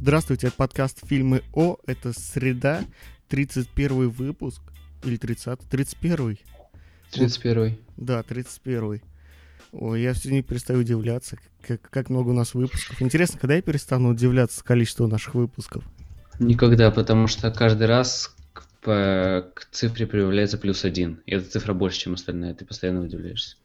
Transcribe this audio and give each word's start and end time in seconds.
Здравствуйте, 0.00 0.46
это 0.46 0.56
подкаст 0.56 1.04
«Фильмы 1.08 1.42
О». 1.52 1.76
Это 1.84 2.12
среда, 2.12 2.84
31 3.26 4.10
выпуск. 4.10 4.62
Или 5.02 5.16
30 5.16 5.58
31 5.68 6.38
31 7.10 7.78
Да, 7.96 8.22
31 8.22 9.00
Ой, 9.72 10.00
я 10.00 10.12
все 10.12 10.30
не 10.30 10.42
перестаю 10.42 10.80
удивляться, 10.80 11.36
как, 11.66 11.82
как 11.82 12.10
много 12.10 12.28
у 12.28 12.32
нас 12.32 12.54
выпусков. 12.54 13.02
Интересно, 13.02 13.40
когда 13.40 13.56
я 13.56 13.62
перестану 13.62 14.10
удивляться 14.10 14.62
количеству 14.62 15.08
наших 15.08 15.34
выпусков? 15.34 15.82
Никогда, 16.38 16.92
потому 16.92 17.26
что 17.26 17.50
каждый 17.50 17.88
раз 17.88 18.36
к, 18.52 18.68
по, 18.80 19.50
к 19.52 19.66
цифре 19.72 20.06
прибавляется 20.06 20.58
плюс 20.58 20.84
один. 20.84 21.20
И 21.26 21.32
эта 21.32 21.50
цифра 21.50 21.74
больше, 21.74 21.98
чем 21.98 22.14
остальные. 22.14 22.54
Ты 22.54 22.64
постоянно 22.64 23.02
удивляешься. 23.02 23.56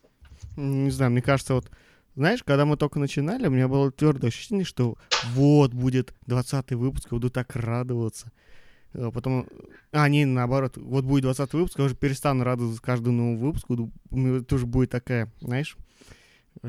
Не 0.58 0.90
знаю, 0.90 1.12
мне 1.12 1.22
кажется, 1.22 1.54
вот 1.54 1.70
знаешь, 2.16 2.44
когда 2.44 2.66
мы 2.66 2.78
только 2.78 3.00
начинали, 3.00 3.48
у 3.48 3.52
меня 3.52 3.68
было 3.68 3.92
твердое 3.92 4.30
ощущение, 4.30 4.66
что 4.66 4.98
вот 5.34 5.74
будет 5.74 6.14
20 6.28 6.72
выпуск, 6.72 7.08
я 7.12 7.16
буду 7.16 7.30
так 7.30 7.56
радоваться. 7.56 8.32
А 8.94 9.10
потом, 9.12 9.48
а, 9.92 10.08
не, 10.08 10.26
наоборот, 10.26 10.78
вот 10.78 11.06
будет 11.06 11.24
20 11.24 11.54
выпуск, 11.54 11.80
я 11.80 11.86
уже 11.86 11.96
перестану 11.96 12.44
радоваться 12.44 12.82
каждому 12.82 13.18
новому 13.18 13.38
выпуску, 13.40 13.92
у 14.12 14.16
меня 14.16 14.42
тоже 14.42 14.68
будет 14.68 14.92
такая, 14.92 15.32
знаешь, 15.42 15.76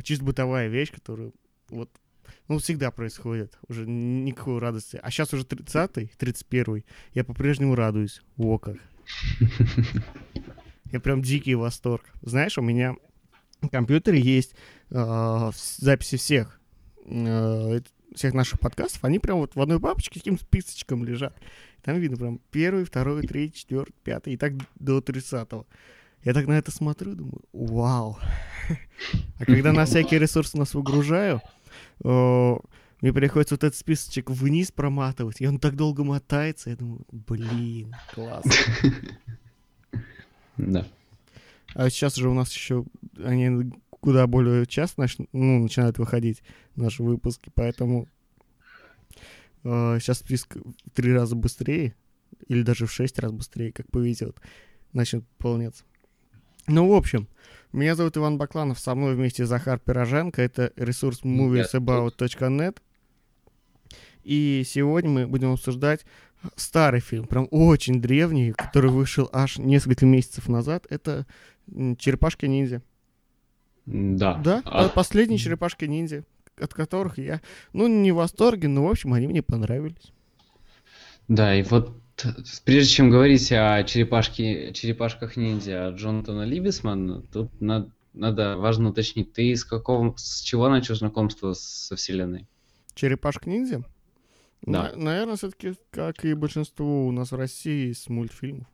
чисто 0.02 0.24
бытовая 0.24 0.68
вещь, 0.68 0.92
которая 0.92 1.32
вот, 1.68 1.90
ну, 2.48 2.58
всегда 2.58 2.90
происходит, 2.90 3.58
уже 3.68 3.86
никакой 3.86 4.58
радости. 4.58 4.98
А 5.02 5.10
сейчас 5.10 5.34
уже 5.34 5.44
30-й, 5.44 6.10
31-й, 6.18 6.86
я 7.12 7.24
по-прежнему 7.24 7.74
радуюсь, 7.74 8.22
о 8.38 8.58
как. 8.58 8.76
Я 10.92 11.00
прям 11.00 11.22
дикий 11.22 11.56
восторг. 11.56 12.04
Знаешь, 12.22 12.56
у 12.56 12.62
меня 12.62 12.94
компьютере 13.68 14.20
есть 14.20 14.54
э, 14.90 15.50
записи 15.54 16.16
всех 16.16 16.60
э, 17.06 17.80
всех 18.14 18.32
наших 18.34 18.60
подкастов, 18.60 19.04
они 19.04 19.18
прям 19.18 19.38
вот 19.38 19.56
в 19.56 19.60
одной 19.60 19.80
папочке 19.80 20.20
каким-то 20.20 20.44
списочком 20.44 21.04
лежат. 21.04 21.36
Там 21.82 21.98
видно 21.98 22.16
прям 22.16 22.40
первый, 22.50 22.84
второй, 22.84 23.26
третий, 23.26 23.58
четвертый, 23.58 23.94
пятый, 24.04 24.34
и 24.34 24.36
так 24.36 24.52
до 24.76 25.00
тридцатого. 25.00 25.66
Я 26.22 26.32
так 26.32 26.46
на 26.46 26.52
это 26.52 26.70
смотрю, 26.70 27.14
думаю, 27.14 27.42
вау. 27.52 28.18
А 29.38 29.44
когда 29.44 29.72
на 29.72 29.84
всякие 29.84 30.20
ресурсы 30.20 30.56
нас 30.56 30.72
выгружаю, 30.72 31.42
мне 32.02 33.12
приходится 33.12 33.54
вот 33.54 33.64
этот 33.64 33.76
списочек 33.76 34.30
вниз 34.30 34.72
проматывать, 34.72 35.40
и 35.40 35.46
он 35.46 35.58
так 35.58 35.76
долго 35.76 36.04
мотается, 36.04 36.70
я 36.70 36.76
думаю, 36.76 37.04
блин, 37.10 37.94
классно. 38.14 38.52
Да. 40.56 40.86
А 41.74 41.90
сейчас 41.90 42.14
же 42.14 42.28
у 42.28 42.34
нас 42.34 42.52
еще 42.52 42.84
они 43.22 43.72
куда 44.00 44.26
более 44.26 44.66
часто 44.66 45.00
нач... 45.00 45.16
ну, 45.32 45.60
начинают 45.60 45.98
выходить 45.98 46.42
наши 46.76 47.02
выпуски, 47.02 47.50
поэтому 47.54 48.08
э, 49.64 49.98
сейчас 50.00 50.18
список 50.18 50.56
в 50.56 50.90
три 50.90 51.12
раза 51.12 51.34
быстрее, 51.36 51.94
или 52.48 52.62
даже 52.62 52.86
в 52.86 52.92
шесть 52.92 53.18
раз 53.18 53.32
быстрее, 53.32 53.72
как 53.72 53.90
повезет, 53.90 54.36
начнет 54.92 55.26
пополняться. 55.38 55.84
Ну, 56.66 56.88
в 56.88 56.94
общем, 56.94 57.28
меня 57.72 57.94
зовут 57.94 58.16
Иван 58.16 58.38
Бакланов, 58.38 58.78
со 58.78 58.94
мной 58.94 59.14
вместе 59.14 59.46
Захар 59.46 59.78
Пироженко, 59.78 60.42
это 60.42 60.72
ресурс 60.76 61.22
moviesabout.net. 61.22 62.78
И 64.22 64.62
сегодня 64.66 65.10
мы 65.10 65.26
будем 65.26 65.52
обсуждать 65.52 66.04
старый 66.56 67.00
фильм, 67.00 67.26
прям 67.26 67.48
очень 67.50 68.00
древний, 68.00 68.52
который 68.52 68.90
вышел 68.90 69.28
аж 69.32 69.58
несколько 69.58 70.06
месяцев 70.06 70.48
назад. 70.48 70.86
Это 70.90 71.26
Черепашки-ниндзя. 71.66 72.82
Да. 73.86 74.34
Да, 74.42 74.62
а... 74.64 74.88
последние 74.88 75.38
Черепашки-ниндзя, 75.38 76.24
от 76.58 76.74
которых 76.74 77.18
я, 77.18 77.40
ну, 77.72 77.86
не 77.86 78.12
в 78.12 78.16
восторге, 78.16 78.68
но, 78.68 78.84
в 78.86 78.90
общем, 78.90 79.12
они 79.12 79.26
мне 79.26 79.42
понравились. 79.42 80.12
Да, 81.28 81.54
и 81.54 81.62
вот 81.62 81.96
прежде 82.64 82.90
чем 82.90 83.10
говорить 83.10 83.50
о 83.52 83.82
черепашке, 83.84 84.72
черепашках 84.72 85.36
ниндзя 85.36 85.90
Джонатана 85.90 86.44
Либисмана, 86.44 87.22
тут 87.32 87.60
надо, 87.60 87.90
надо 88.12 88.56
важно 88.56 88.90
уточнить, 88.90 89.32
ты 89.32 89.54
с 89.56 89.64
какого, 89.64 90.14
с 90.16 90.40
чего 90.40 90.68
начал 90.68 90.94
знакомство 90.94 91.54
со 91.54 91.96
вселенной? 91.96 92.46
Черепашка 92.94 93.50
ниндзя? 93.50 93.84
Да. 94.66 94.92
На, 94.94 94.96
наверное, 94.96 95.36
все-таки, 95.36 95.74
как 95.90 96.24
и 96.24 96.34
большинство 96.34 97.06
у 97.06 97.12
нас 97.12 97.32
в 97.32 97.36
России, 97.36 97.92
с 97.92 98.08
мультфильмов. 98.08 98.66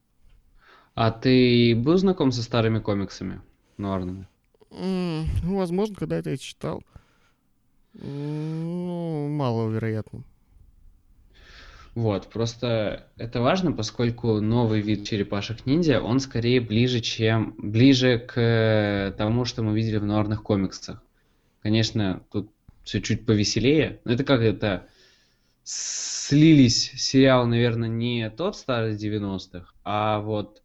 А 0.94 1.10
ты 1.10 1.74
был 1.76 1.96
знаком 1.96 2.32
со 2.32 2.42
старыми 2.42 2.78
комиксами 2.78 3.40
нуарными? 3.76 4.28
Mm, 4.70 5.24
ну, 5.42 5.56
возможно, 5.56 5.96
когда 5.96 6.16
это 6.16 6.30
я 6.30 6.36
читал. 6.36 6.82
Ну, 7.94 9.28
маловероятно. 9.28 10.22
Вот, 11.96 12.28
просто 12.28 13.08
это 13.16 13.40
важно, 13.40 13.72
поскольку 13.72 14.40
новый 14.40 14.80
вид 14.80 15.04
черепашек-ниндзя, 15.04 16.00
он 16.00 16.20
скорее 16.20 16.60
ближе, 16.60 17.00
чем 17.00 17.54
ближе 17.58 18.18
к 18.18 19.12
тому, 19.18 19.44
что 19.44 19.62
мы 19.62 19.74
видели 19.74 19.96
в 19.96 20.04
нуарных 20.04 20.42
комиксах. 20.44 21.02
Конечно, 21.62 22.22
тут 22.30 22.50
все 22.84 23.02
чуть 23.02 23.26
повеселее. 23.26 24.00
Но 24.04 24.12
это 24.12 24.22
как 24.22 24.40
это 24.40 24.86
слились 25.62 26.93
сериал, 26.97 27.47
наверное, 27.47 27.88
не 27.88 28.31
тот 28.31 28.56
старый 28.56 28.97
90-х, 28.97 29.72
а 29.84 30.21
вот 30.21 30.62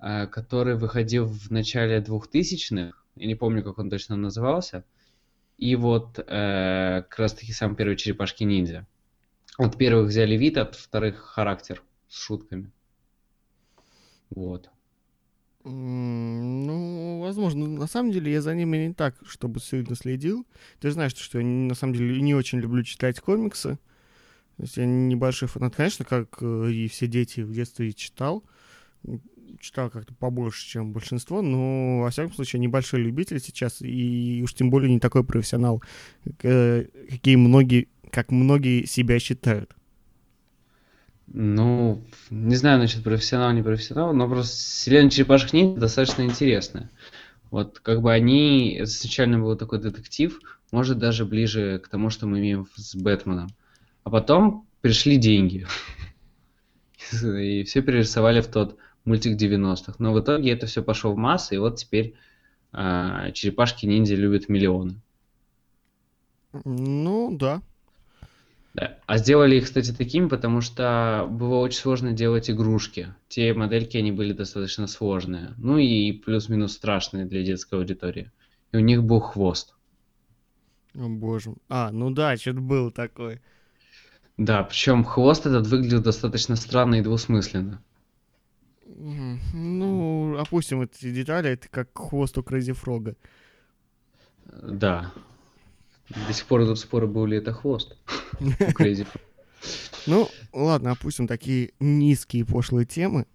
Э, 0.00 0.26
который 0.26 0.76
выходил 0.76 1.26
в 1.26 1.50
начале 1.50 1.98
2000-х, 1.98 2.96
я 3.16 3.26
не 3.26 3.34
помню, 3.34 3.62
как 3.62 3.78
он 3.78 3.90
точно 3.90 4.16
назывался, 4.16 4.84
и 5.58 5.76
вот 5.76 6.18
э, 6.18 6.22
как 7.08 7.18
раз-таки 7.18 7.52
сам 7.52 7.76
первый 7.76 7.96
Черепашки-ниндзя. 7.96 8.86
От 9.58 9.76
первых 9.76 10.08
взяли 10.08 10.36
вид, 10.36 10.56
от 10.56 10.74
вторых 10.74 11.18
характер 11.18 11.82
с 12.08 12.18
шутками. 12.18 12.70
Вот. 14.30 14.70
Ну, 15.64 17.20
возможно. 17.20 17.66
На 17.66 17.86
самом 17.86 18.10
деле 18.10 18.32
я 18.32 18.40
за 18.40 18.54
ними 18.54 18.78
не 18.78 18.94
так, 18.94 19.16
чтобы 19.26 19.60
сильно 19.60 19.94
следил. 19.94 20.46
Ты 20.78 20.90
знаешь, 20.92 21.14
что 21.14 21.38
я 21.38 21.44
на 21.44 21.74
самом 21.74 21.92
деле 21.92 22.22
не 22.22 22.34
очень 22.34 22.60
люблю 22.60 22.82
читать 22.84 23.20
комиксы. 23.20 23.78
То 24.60 24.64
есть 24.64 24.76
я 24.76 24.84
небольшой 24.84 25.48
фанат. 25.48 25.74
Конечно, 25.74 26.04
как 26.04 26.36
э, 26.42 26.70
и 26.70 26.86
все 26.86 27.06
дети 27.06 27.40
в 27.40 27.50
детстве 27.50 27.94
читал 27.94 28.44
читал 29.58 29.88
как-то 29.88 30.12
побольше, 30.12 30.68
чем 30.68 30.92
большинство, 30.92 31.40
но, 31.40 32.00
во 32.02 32.10
всяком 32.10 32.34
случае, 32.34 32.60
небольшой 32.60 33.00
любитель 33.00 33.40
сейчас, 33.40 33.80
и 33.80 34.42
уж 34.44 34.52
тем 34.54 34.70
более 34.70 34.92
не 34.92 35.00
такой 35.00 35.24
профессионал, 35.24 35.82
э, 36.42 36.84
какие 37.08 37.36
многие, 37.36 37.88
как 38.12 38.30
многие 38.30 38.84
себя 38.84 39.18
считают. 39.18 39.74
Ну, 41.26 42.04
не 42.28 42.54
знаю 42.54 42.78
насчет 42.78 43.02
профессионал, 43.02 43.52
не 43.52 43.62
профессионал, 43.62 44.12
но 44.12 44.28
просто 44.28 44.54
вселенная 44.54 45.10
черепашек 45.10 45.54
ниндзя 45.54 45.80
достаточно 45.80 46.22
интересная. 46.22 46.90
Вот 47.50 47.80
как 47.80 48.02
бы 48.02 48.12
они, 48.12 48.82
изначально 48.82 49.40
был 49.40 49.56
такой 49.56 49.80
детектив, 49.80 50.38
может 50.70 50.98
даже 50.98 51.24
ближе 51.24 51.80
к 51.82 51.88
тому, 51.88 52.10
что 52.10 52.26
мы 52.26 52.40
имеем 52.40 52.68
с 52.76 52.94
Бэтменом. 52.94 53.48
А 54.10 54.12
потом 54.12 54.66
пришли 54.80 55.18
деньги. 55.18 55.68
И 57.12 57.62
все 57.62 57.80
перерисовали 57.80 58.40
в 58.40 58.48
тот 58.48 58.76
мультик 59.04 59.40
90-х. 59.40 59.94
Но 60.00 60.12
в 60.12 60.18
итоге 60.18 60.50
это 60.50 60.66
все 60.66 60.82
пошло 60.82 61.12
в 61.12 61.16
массы, 61.16 61.54
и 61.54 61.58
вот 61.58 61.76
теперь 61.76 62.14
э, 62.72 63.30
черепашки-ниндзя 63.32 64.16
любят 64.16 64.48
миллионы. 64.48 65.00
Ну, 66.64 67.36
да. 67.36 67.62
Да. 68.74 68.98
А 69.06 69.18
сделали 69.18 69.54
их, 69.54 69.66
кстати, 69.66 69.92
такими, 69.92 70.26
потому 70.26 70.60
что 70.60 71.28
было 71.30 71.58
очень 71.58 71.78
сложно 71.78 72.10
делать 72.10 72.50
игрушки. 72.50 73.14
Те 73.28 73.54
модельки, 73.54 73.96
они 73.96 74.10
были 74.10 74.32
достаточно 74.32 74.88
сложные. 74.88 75.54
Ну 75.56 75.78
и 75.78 76.10
плюс-минус 76.10 76.72
страшные 76.72 77.26
для 77.26 77.44
детской 77.44 77.78
аудитории. 77.78 78.32
И 78.72 78.76
у 78.76 78.80
них 78.80 79.04
был 79.04 79.20
хвост. 79.20 79.76
О 80.96 81.08
боже. 81.08 81.54
А, 81.68 81.92
ну 81.92 82.10
да, 82.10 82.36
что-то 82.36 82.60
был 82.60 82.90
такой. 82.90 83.40
Да, 84.40 84.62
причем 84.62 85.04
хвост 85.04 85.44
этот 85.44 85.66
выглядел 85.66 86.00
достаточно 86.00 86.56
странно 86.56 86.94
и 86.94 87.02
двусмысленно. 87.02 87.82
Ну, 88.86 90.38
опустим 90.38 90.80
эти 90.80 91.10
детали, 91.12 91.50
это 91.50 91.68
как 91.68 91.90
хвост 91.92 92.38
у 92.38 92.42
Крейзи 92.42 92.72
Фрога. 92.72 93.16
Да. 94.46 95.12
До 96.08 96.32
сих 96.32 96.46
пор 96.46 96.64
идут 96.64 96.78
споры, 96.78 97.06
был 97.06 97.26
ли 97.26 97.36
это 97.36 97.52
хвост 97.52 97.98
у 98.40 98.72
Крейзи 98.72 99.06
Ну, 100.06 100.26
ладно, 100.54 100.92
опустим 100.92 101.26
такие 101.26 101.72
низкие 101.78 102.46
пошлые 102.46 102.86
темы. 102.86 103.26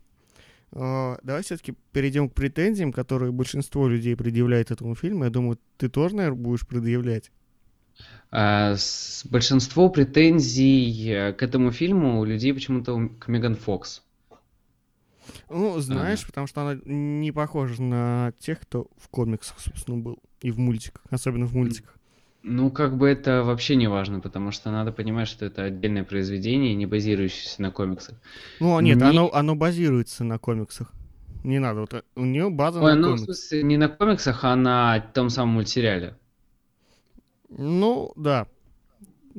Uh, 0.71 1.19
давай 1.21 1.43
все-таки 1.43 1.75
перейдем 1.91 2.29
к 2.29 2.33
претензиям, 2.33 2.91
которые 2.91 3.31
большинство 3.31 3.87
людей 3.87 4.15
предъявляет 4.15 4.71
этому 4.71 4.95
фильму. 4.95 5.25
Я 5.25 5.29
думаю, 5.29 5.59
ты 5.77 5.87
тоже, 5.87 6.15
наверное, 6.15 6.41
будешь 6.41 6.65
предъявлять. 6.65 7.31
С 8.31 9.25
большинство 9.25 9.89
претензий 9.89 11.09
э, 11.09 11.31
к 11.33 11.41
этому 11.41 11.71
фильму 11.71 12.19
у 12.19 12.25
людей 12.25 12.53
почему-то 12.53 13.09
к 13.19 13.29
Меган 13.29 13.55
Фокс. 13.55 14.01
Ну, 15.49 15.79
знаешь, 15.79 16.19
ага. 16.19 16.27
потому 16.27 16.47
что 16.47 16.61
она 16.61 16.79
не 16.83 17.31
похожа 17.31 17.81
на 17.81 18.33
тех, 18.39 18.59
кто 18.59 18.87
в 18.97 19.09
комиксах, 19.09 19.59
собственно, 19.59 19.97
был. 19.97 20.19
И 20.41 20.51
в 20.51 20.59
мультиках, 20.59 21.01
особенно 21.09 21.45
в 21.45 21.53
мультиках. 21.53 21.95
Ну, 22.43 22.69
как 22.69 22.97
бы 22.97 23.07
это 23.07 23.43
вообще 23.43 23.75
не 23.75 23.87
важно, 23.87 24.19
потому 24.19 24.51
что 24.51 24.69
надо 24.69 24.91
понимать, 24.91 25.27
что 25.27 25.45
это 25.45 25.63
отдельное 25.63 26.03
произведение, 26.03 26.75
не 26.75 26.85
базирующееся 26.85 27.61
на 27.61 27.71
комиксах. 27.71 28.15
Ну, 28.59 28.79
нет, 28.81 28.97
Мне- 28.97 29.05
оно, 29.05 29.33
оно 29.33 29.55
базируется 29.55 30.23
на 30.23 30.37
комиксах. 30.37 30.91
Не 31.43 31.59
надо, 31.59 31.81
вот 31.81 31.93
э, 31.93 32.03
у 32.15 32.25
нее 32.25 32.49
база 32.49 32.81
Ой, 32.81 32.93
на 32.93 32.95
ну, 32.95 33.07
в 33.07 33.09
комиксах. 33.11 33.35
смысле, 33.35 33.63
не 33.63 33.77
на 33.77 33.87
комиксах, 33.87 34.43
а 34.43 34.55
на 34.55 34.99
том 34.99 35.29
самом 35.29 35.55
мультсериале. 35.55 36.15
Ну, 37.49 38.11
да. 38.15 38.47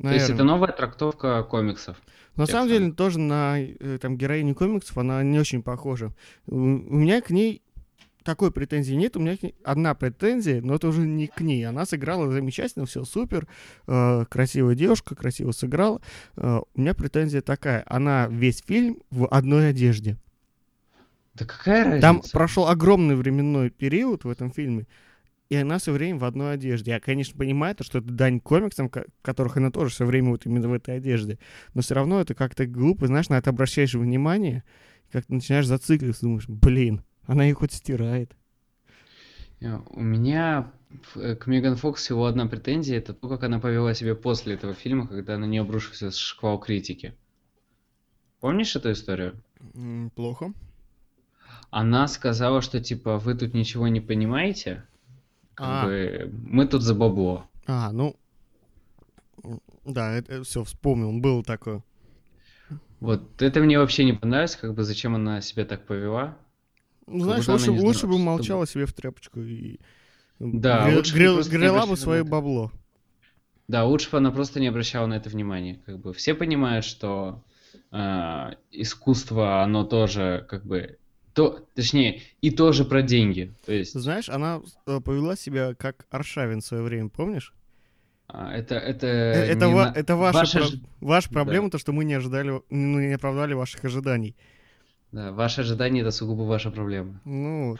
То 0.01 0.13
есть 0.13 0.29
это 0.29 0.43
новая 0.43 0.71
трактовка 0.71 1.43
комиксов. 1.43 1.97
На 2.35 2.45
тех 2.45 2.53
самом 2.53 2.69
деле, 2.69 2.91
тоже 2.91 3.19
на 3.19 3.59
э, 3.59 3.97
там 3.99 4.15
героиню 4.15 4.53
комиксов 4.53 4.95
она 4.99 5.23
не 5.23 5.39
очень 5.39 5.63
похожа. 5.63 6.13
У, 6.45 6.55
у 6.55 6.57
меня 6.59 7.19
к 7.21 7.31
ней 7.31 7.63
такой 8.27 8.51
претензии 8.51 8.93
нет. 8.93 9.17
У 9.17 9.21
меня 9.21 9.37
к 9.37 9.43
ней 9.43 9.55
одна 9.63 9.95
претензия, 9.95 10.61
но 10.61 10.75
это 10.75 10.89
уже 10.89 11.01
не 11.01 11.27
к 11.27 11.41
ней. 11.41 11.65
Она 11.65 11.85
сыграла 11.85 12.29
замечательно, 12.29 12.85
все 12.85 13.05
супер. 13.05 13.47
э, 13.87 14.25
красивая 14.29 14.75
девушка, 14.75 15.15
красиво 15.15 15.51
сыграла. 15.51 16.01
Э, 16.35 16.59
у 16.75 16.79
меня 16.79 16.93
претензия 16.93 17.41
такая. 17.41 17.83
Она 17.87 18.27
весь 18.29 18.61
фильм 18.61 18.99
в 19.09 19.27
одной 19.27 19.69
одежде. 19.69 20.17
Да 21.33 21.45
какая 21.45 21.85
разница? 21.85 22.01
Там 22.01 22.21
прошел 22.33 22.67
огромный 22.67 23.15
временной 23.15 23.69
период 23.69 24.25
в 24.25 24.29
этом 24.29 24.51
фильме, 24.51 24.87
и 25.49 25.55
она 25.55 25.77
все 25.77 25.91
время 25.91 26.19
в 26.19 26.25
одной 26.25 26.53
одежде. 26.53 26.91
Я, 26.91 26.99
конечно, 26.99 27.37
понимаю, 27.37 27.75
то, 27.75 27.83
что 27.83 27.99
это 27.99 28.09
дань 28.09 28.39
комиксам, 28.39 28.89
которых 29.21 29.57
она 29.57 29.71
тоже 29.71 29.91
все 29.91 30.05
время 30.05 30.29
вот 30.31 30.45
именно 30.45 30.67
в 30.67 30.73
этой 30.73 30.97
одежде. 30.97 31.39
Но 31.73 31.81
все 31.81 31.95
равно 31.95 32.19
это 32.21 32.35
как-то 32.35 32.65
глупо, 32.65 33.07
знаешь, 33.07 33.29
на 33.29 33.37
это 33.37 33.49
обращаешь 33.49 33.93
внимание, 33.93 34.63
как-то 35.11 35.33
начинаешь 35.33 35.67
зацикливаться, 35.67 36.23
думаешь, 36.23 36.47
блин, 36.47 37.03
она 37.23 37.49
их 37.49 37.57
хоть 37.57 37.73
стирает. 37.73 38.35
Э, 39.61 39.79
У 39.89 40.01
меня 40.01 40.71
э, 41.15 41.35
к 41.35 41.47
Меган 41.47 41.75
Фокс 41.77 42.01
всего 42.03 42.25
одна 42.25 42.47
претензия, 42.47 42.97
это 42.97 43.13
то, 43.13 43.29
как 43.29 43.43
она 43.43 43.59
повела 43.59 43.93
себя 43.93 44.15
после 44.15 44.55
этого 44.55 44.73
фильма, 44.73 45.07
когда 45.07 45.37
на 45.37 45.45
нее 45.45 45.61
обрушился 45.61 46.11
шквал 46.11 46.59
критики. 46.59 47.15
Помнишь 48.39 48.75
эту 48.75 48.91
историю? 48.91 49.41
Плохо. 50.15 50.53
Она 51.69 52.07
сказала, 52.07 52.61
что 52.61 52.79
типа 52.81 53.17
вы 53.17 53.35
тут 53.35 53.53
ничего 53.53 53.87
не 53.87 53.99
понимаете, 54.01 54.83
как 55.57 55.67
А. 55.67 55.85
бы 55.87 56.31
мы 56.47 56.67
тут 56.67 56.83
за 56.83 56.93
бабло. 56.93 57.45
А, 57.65 57.91
ну, 57.91 58.15
да, 59.85 60.13
это 60.13 60.43
все, 60.43 60.63
вспомнил, 60.63 61.11
было 61.19 61.43
такое. 61.43 61.83
Вот 62.99 63.41
это 63.41 63.59
мне 63.59 63.79
вообще 63.79 64.05
не 64.05 64.13
понравилось, 64.13 64.55
как 64.55 64.73
бы 64.75 64.83
зачем 64.83 65.15
она 65.15 65.41
себя 65.41 65.65
так 65.65 65.85
повела. 65.85 66.37
Ну, 67.07 67.23
знаешь, 67.23 67.47
лучше, 67.47 67.71
не 67.71 67.79
лучше 67.79 68.01
знала, 68.01 68.13
бы 68.13 68.19
молчала 68.23 68.67
себе 68.67 68.85
в 68.85 68.93
тряпочку 68.93 69.39
и 69.41 69.79
Да, 70.39 70.87
гре- 70.87 70.95
лучше 70.97 71.13
не 71.13 71.57
грела 71.57 71.85
бы 71.85 71.97
свое 71.97 72.21
это. 72.21 72.29
бабло. 72.29 72.71
Да, 73.67 73.83
лучше 73.85 74.11
бы 74.11 74.17
она 74.17 74.31
просто 74.31 74.59
не 74.59 74.67
обращала 74.67 75.07
на 75.07 75.15
это 75.15 75.29
внимания. 75.29 75.81
Как 75.85 75.99
бы 75.99 76.13
все 76.13 76.33
понимают, 76.33 76.85
что 76.85 77.43
а, 77.91 78.55
искусство, 78.71 79.63
оно 79.63 79.83
тоже 79.85 80.45
как 80.49 80.65
бы 80.65 80.97
то, 81.37 81.63
точнее, 81.75 82.21
и 82.41 82.49
тоже 82.49 82.83
про 82.83 83.03
деньги. 83.03 83.53
То 83.67 83.71
есть 83.71 83.93
Знаешь, 83.93 84.27
она 84.27 84.59
э, 84.87 84.99
повела 84.99 85.35
себя 85.35 85.75
как 85.75 86.07
Аршавин 86.09 86.61
в 86.61 86.65
свое 86.65 86.81
время, 86.81 87.09
помнишь? 87.09 87.53
а, 88.27 88.51
это 88.53 88.73
это 88.75 89.05
Э, 89.05 89.45
это, 89.45 89.69
ва- 89.69 89.85
на- 89.85 89.93
это 89.95 90.15
ваша, 90.15 90.39
ваша 90.39 90.57
про- 90.57 90.67
ж- 90.67 90.79
ваша 90.99 91.29
да. 91.29 91.33
проблема, 91.33 91.69
то, 91.69 91.77
что 91.77 91.93
мы 91.93 92.05
не 92.05 92.15
ожидали, 92.15 92.49
ну, 92.71 92.99
не 92.99 93.13
оправдали 93.13 93.53
ваших 93.53 93.85
ожиданий. 93.85 94.35
да, 95.11 95.31
ваши 95.31 95.61
ожидания 95.61 96.01
это 96.01 96.09
сугубо 96.11 96.41
ваша 96.41 96.71
проблема. 96.71 97.21
Ну 97.23 97.69
вот. 97.71 97.79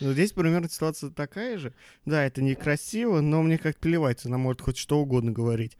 Ну, 0.00 0.12
здесь 0.12 0.32
примерно 0.32 0.68
ситуация 0.70 1.10
такая 1.10 1.58
же. 1.58 1.74
Да, 2.06 2.24
это 2.24 2.42
некрасиво, 2.42 3.20
но 3.20 3.42
мне 3.42 3.58
как 3.58 3.76
плевать, 3.76 4.24
она 4.24 4.38
может 4.38 4.62
хоть 4.62 4.78
что 4.78 4.98
угодно 4.98 5.30
говорить. 5.30 5.76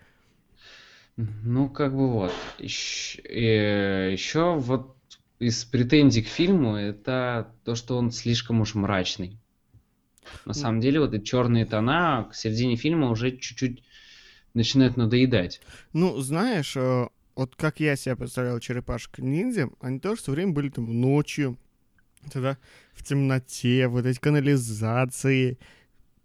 Ну, 1.16 1.68
как 1.70 1.92
бы 1.96 2.10
вот. 2.12 2.32
Еще 2.58 4.54
вот 4.58 4.93
из 5.46 5.64
претензий 5.64 6.22
к 6.22 6.26
фильму 6.28 6.76
это 6.76 7.52
то, 7.64 7.74
что 7.74 7.96
он 7.98 8.10
слишком 8.10 8.60
уж 8.60 8.74
мрачный. 8.74 9.38
На 10.46 10.50
Ну. 10.50 10.54
самом 10.54 10.80
деле, 10.80 11.00
вот 11.00 11.12
эти 11.12 11.22
черные 11.24 11.66
тона 11.66 12.28
к 12.30 12.34
середине 12.34 12.76
фильма 12.76 13.10
уже 13.10 13.30
чуть-чуть 13.36 13.82
начинают 14.54 14.96
надоедать. 14.96 15.60
Ну, 15.92 16.18
знаешь, 16.20 16.76
э, 16.76 17.08
вот 17.36 17.56
как 17.56 17.80
я 17.80 17.96
себя 17.96 18.16
представлял 18.16 18.58
черепашек 18.60 19.18
ниндзя, 19.18 19.68
они 19.80 19.98
тоже 20.00 20.22
все 20.22 20.32
время 20.32 20.52
были 20.52 20.70
там 20.70 21.00
ночью, 21.00 21.58
тогда 22.32 22.56
в 22.94 23.02
темноте, 23.04 23.86
вот 23.88 24.06
эти 24.06 24.18
канализации, 24.18 25.58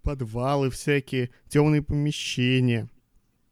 подвалы 0.01 0.69
всякие, 0.69 1.30
темные 1.50 1.81
помещения. 1.81 2.88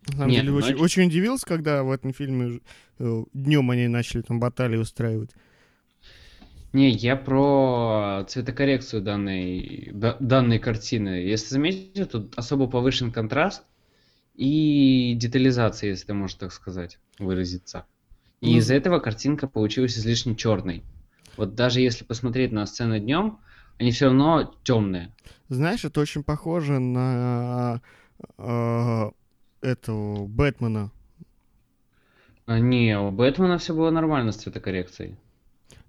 На 0.07 0.13
самом 0.13 0.29
Нет, 0.29 0.41
деле, 0.45 0.53
очень, 0.55 0.71
ночь- 0.75 0.81
очень 0.81 1.07
удивился, 1.07 1.45
когда 1.45 1.83
в 1.83 1.91
этом 1.91 2.13
фильме 2.13 2.61
днем 2.99 3.69
они 3.71 3.87
начали 3.89 4.21
там 4.21 4.39
баталии 4.39 4.77
устраивать. 4.77 5.31
Не, 6.77 6.91
я 6.91 7.15
про 7.15 8.24
цветокоррекцию 8.27 9.01
данной, 9.01 9.89
да- 9.94 10.15
данной 10.19 10.59
картины. 10.59 11.09
Если 11.25 11.47
заметите, 11.47 12.06
тут 12.06 12.38
особо 12.38 12.68
повышен 12.68 13.12
контраст 13.12 13.63
и 14.35 15.15
детализация, 15.15 15.89
если 15.89 16.12
можно 16.12 16.41
так 16.41 16.53
сказать, 16.53 17.00
выразиться. 17.18 17.88
И 18.41 18.51
Ну, 18.51 18.57
из-за 18.59 18.75
этого 18.75 19.00
картинка 19.00 19.47
получилась 19.47 19.97
излишне 19.97 20.35
черной. 20.35 20.83
Вот 21.35 21.56
даже 21.56 21.81
если 21.81 22.06
посмотреть 22.06 22.51
на 22.51 22.63
сцены 22.68 23.00
днем, 23.00 23.39
они 23.80 23.89
все 23.89 24.06
равно 24.06 24.53
темные. 24.63 25.15
Знаешь, 25.50 25.83
это 25.83 26.00
очень 26.00 26.23
похоже 26.23 26.77
на 26.77 27.81
э, 28.38 29.09
этого 29.62 30.27
Бэтмена. 30.27 30.91
А 32.45 32.59
не, 32.59 33.00
у 33.00 33.09
Бэтмена 33.09 33.57
все 33.57 33.73
было 33.73 33.89
нормально 33.89 34.31
с 34.31 34.35
цветокоррекцией. 34.38 35.18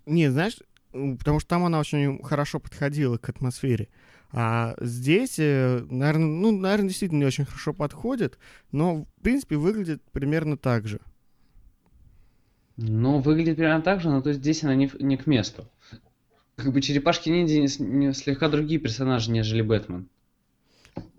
Не, 0.06 0.31
знаешь, 0.31 0.56
потому 0.93 1.40
что 1.40 1.49
там 1.49 1.64
она 1.64 1.79
очень 1.79 2.23
хорошо 2.23 2.61
подходила 2.61 3.19
к 3.19 3.29
атмосфере. 3.29 3.88
А 4.31 4.75
здесь, 4.81 5.38
наверное, 5.38 6.26
ну, 6.26 6.50
наверное, 6.52 6.88
действительно 6.88 7.20
не 7.20 7.26
очень 7.26 7.46
хорошо 7.46 7.73
подходит, 7.73 8.38
но, 8.73 9.05
в 9.05 9.23
принципе, 9.23 9.56
выглядит 9.56 10.02
примерно 10.12 10.58
так 10.58 10.87
же. 10.87 11.00
Ну, 12.76 13.20
выглядит 13.20 13.56
примерно 13.56 13.82
так 13.82 14.01
же, 14.01 14.10
но 14.10 14.20
то 14.20 14.29
есть 14.29 14.41
здесь 14.41 14.62
она 14.62 14.74
не, 14.74 14.91
не 15.01 15.17
к 15.17 15.27
месту. 15.27 15.69
Как 16.56 16.72
бы 16.72 16.81
черепашки 16.81 17.29
ниндзя 17.29 17.67
слегка 18.12 18.48
другие 18.48 18.81
персонажи, 18.81 19.31
нежели 19.31 19.62
Бэтмен. 19.62 20.08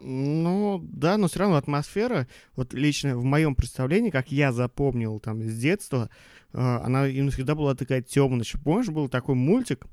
Ну, 0.02 0.80
да, 0.84 1.18
но 1.18 1.28
все 1.28 1.40
равно 1.40 1.56
атмосфера, 1.58 2.28
вот 2.56 2.74
лично 2.74 3.18
в 3.18 3.24
моем 3.24 3.56
представлении, 3.56 4.10
как 4.10 4.32
я 4.32 4.52
запомнил 4.52 5.20
там 5.20 5.42
с 5.44 5.56
детства, 5.58 6.10
э, 6.54 6.58
она 6.60 7.08
именно 7.08 7.32
всегда 7.32 7.56
была 7.56 7.76
такая 7.76 8.02
темная. 8.02 8.46
Помнишь, 8.64 8.90
был 8.90 9.10
такой 9.10 9.36
мультик, 9.36 9.86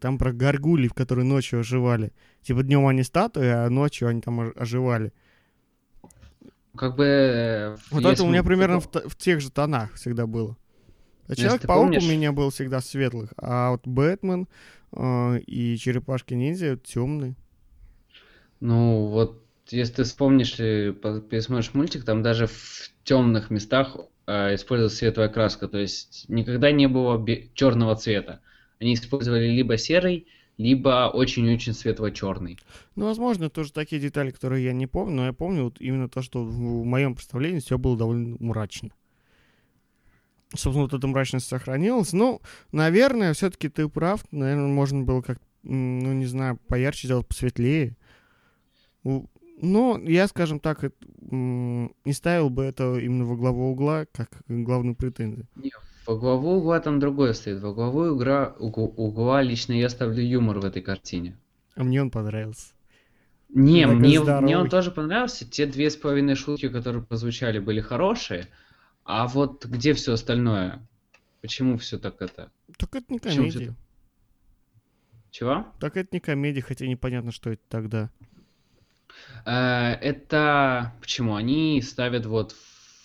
там 0.00 0.18
про 0.18 0.32
горгулей, 0.32 0.88
в 0.88 0.94
которые 0.94 1.24
ночью 1.24 1.60
оживали. 1.60 2.12
Типа 2.42 2.62
днем 2.62 2.86
они 2.86 3.02
статуи, 3.02 3.46
а 3.46 3.68
ночью 3.68 4.08
они 4.08 4.20
там 4.20 4.40
ож- 4.40 4.56
оживали. 4.56 5.12
Как 6.76 6.96
бы... 6.96 7.04
э, 7.04 7.76
Вот 7.90 8.02
это 8.12 8.24
у 8.24 8.28
меня 8.28 8.42
примерно 8.42 8.80
в, 8.80 8.88
та- 8.90 9.08
в 9.08 9.16
тех 9.16 9.40
же 9.40 9.50
тонах 9.50 9.94
всегда 9.94 10.26
было. 10.26 10.56
А 11.26 11.32
Человек-паук 11.36 11.86
у 11.86 12.06
меня 12.10 12.32
был 12.32 12.50
всегда 12.50 12.80
светлых, 12.80 13.32
а 13.36 13.70
вот 13.70 13.86
Бэтмен 13.86 14.46
э, 14.92 15.38
и 15.46 15.76
Черепашки-ниндзя 15.76 16.76
темные. 16.76 17.34
Ну, 18.60 19.06
вот, 19.06 19.42
если 19.68 19.94
ты 19.94 20.04
вспомнишь 20.04 20.54
и 20.58 20.92
пересмотришь 20.92 21.74
мультик, 21.74 22.04
там 22.04 22.22
даже 22.22 22.46
в 22.46 22.90
темных 23.04 23.50
местах 23.50 23.96
э, 24.26 24.54
использовалась 24.54 24.96
светлая 24.96 25.28
краска, 25.28 25.68
то 25.68 25.78
есть 25.78 26.26
никогда 26.28 26.72
не 26.72 26.88
было 26.88 27.24
черного 27.54 27.96
цвета. 27.96 28.40
Они 28.80 28.94
использовали 28.94 29.48
либо 29.48 29.76
серый, 29.76 30.26
либо 30.56 31.10
очень-очень 31.12 31.74
светло-черный. 31.74 32.58
Ну, 32.96 33.06
возможно, 33.06 33.50
тоже 33.50 33.72
такие 33.72 34.00
детали, 34.00 34.30
которые 34.30 34.64
я 34.64 34.72
не 34.72 34.86
помню, 34.86 35.14
но 35.14 35.26
я 35.26 35.32
помню 35.32 35.64
вот 35.64 35.80
именно 35.80 36.08
то, 36.08 36.22
что 36.22 36.44
в 36.44 36.84
моем 36.84 37.14
представлении 37.14 37.60
все 37.60 37.78
было 37.78 37.96
довольно 37.96 38.36
мрачно. 38.38 38.90
Собственно, 40.54 40.84
вот 40.84 40.92
эта 40.92 41.06
мрачность 41.06 41.48
сохранилась. 41.48 42.12
Ну, 42.12 42.40
наверное, 42.70 43.32
все-таки 43.34 43.68
ты 43.68 43.88
прав. 43.88 44.24
Наверное, 44.30 44.68
можно 44.68 45.02
было 45.02 45.20
как, 45.20 45.38
м, 45.64 45.98
ну, 45.98 46.12
не 46.12 46.26
знаю, 46.26 46.58
поярче 46.68 47.08
сделать, 47.08 47.26
посветлее. 47.26 47.96
Ну, 49.04 50.02
я, 50.04 50.26
скажем 50.26 50.58
так, 50.58 50.84
не 51.20 52.12
ставил 52.12 52.50
бы 52.50 52.64
это 52.64 52.98
именно 52.98 53.24
во 53.24 53.36
главу 53.36 53.70
угла, 53.70 54.06
как 54.12 54.42
главную 54.48 54.96
претензию. 54.96 55.46
Не, 55.54 55.72
во 56.06 56.16
главу 56.16 56.56
угла 56.56 56.80
там 56.80 56.98
другое 56.98 57.32
стоит. 57.34 57.60
Во 57.60 57.72
главу 57.72 58.00
угла, 58.00 58.54
угла 58.58 59.42
лично 59.42 59.72
я 59.72 59.88
ставлю 59.88 60.22
юмор 60.22 60.58
в 60.58 60.64
этой 60.64 60.82
картине. 60.82 61.36
А 61.76 61.84
мне 61.84 62.02
он 62.02 62.10
понравился. 62.10 62.72
Не, 63.48 63.86
мне, 63.86 64.20
мне 64.20 64.58
он 64.58 64.68
тоже 64.68 64.90
понравился. 64.90 65.48
Те 65.48 65.66
две 65.66 65.88
с 65.88 65.96
половиной 65.96 66.34
шутки, 66.34 66.68
которые 66.68 67.04
прозвучали, 67.04 67.60
были 67.60 67.80
хорошие. 67.80 68.48
А 69.04 69.26
вот 69.28 69.64
где 69.66 69.92
все 69.94 70.14
остальное? 70.14 70.84
Почему 71.40 71.76
все 71.78 71.98
так 71.98 72.20
это? 72.20 72.50
Так 72.76 72.96
это 72.96 73.12
не 73.12 73.18
комедия. 73.18 73.74
Чего? 75.30 75.66
Так 75.78 75.96
это 75.96 76.08
не 76.12 76.20
комедия, 76.20 76.62
хотя 76.62 76.86
непонятно, 76.86 77.30
что 77.32 77.50
это 77.50 77.62
тогда. 77.68 78.10
Э, 79.44 79.92
Это 80.00 80.92
почему? 81.00 81.34
Они 81.34 81.80
ставят 81.82 82.26
вот 82.26 82.54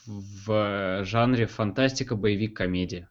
в 0.05 1.03
жанре 1.05 1.45
фантастика, 1.45 2.15
боевик, 2.15 2.55
комедия. 2.55 3.09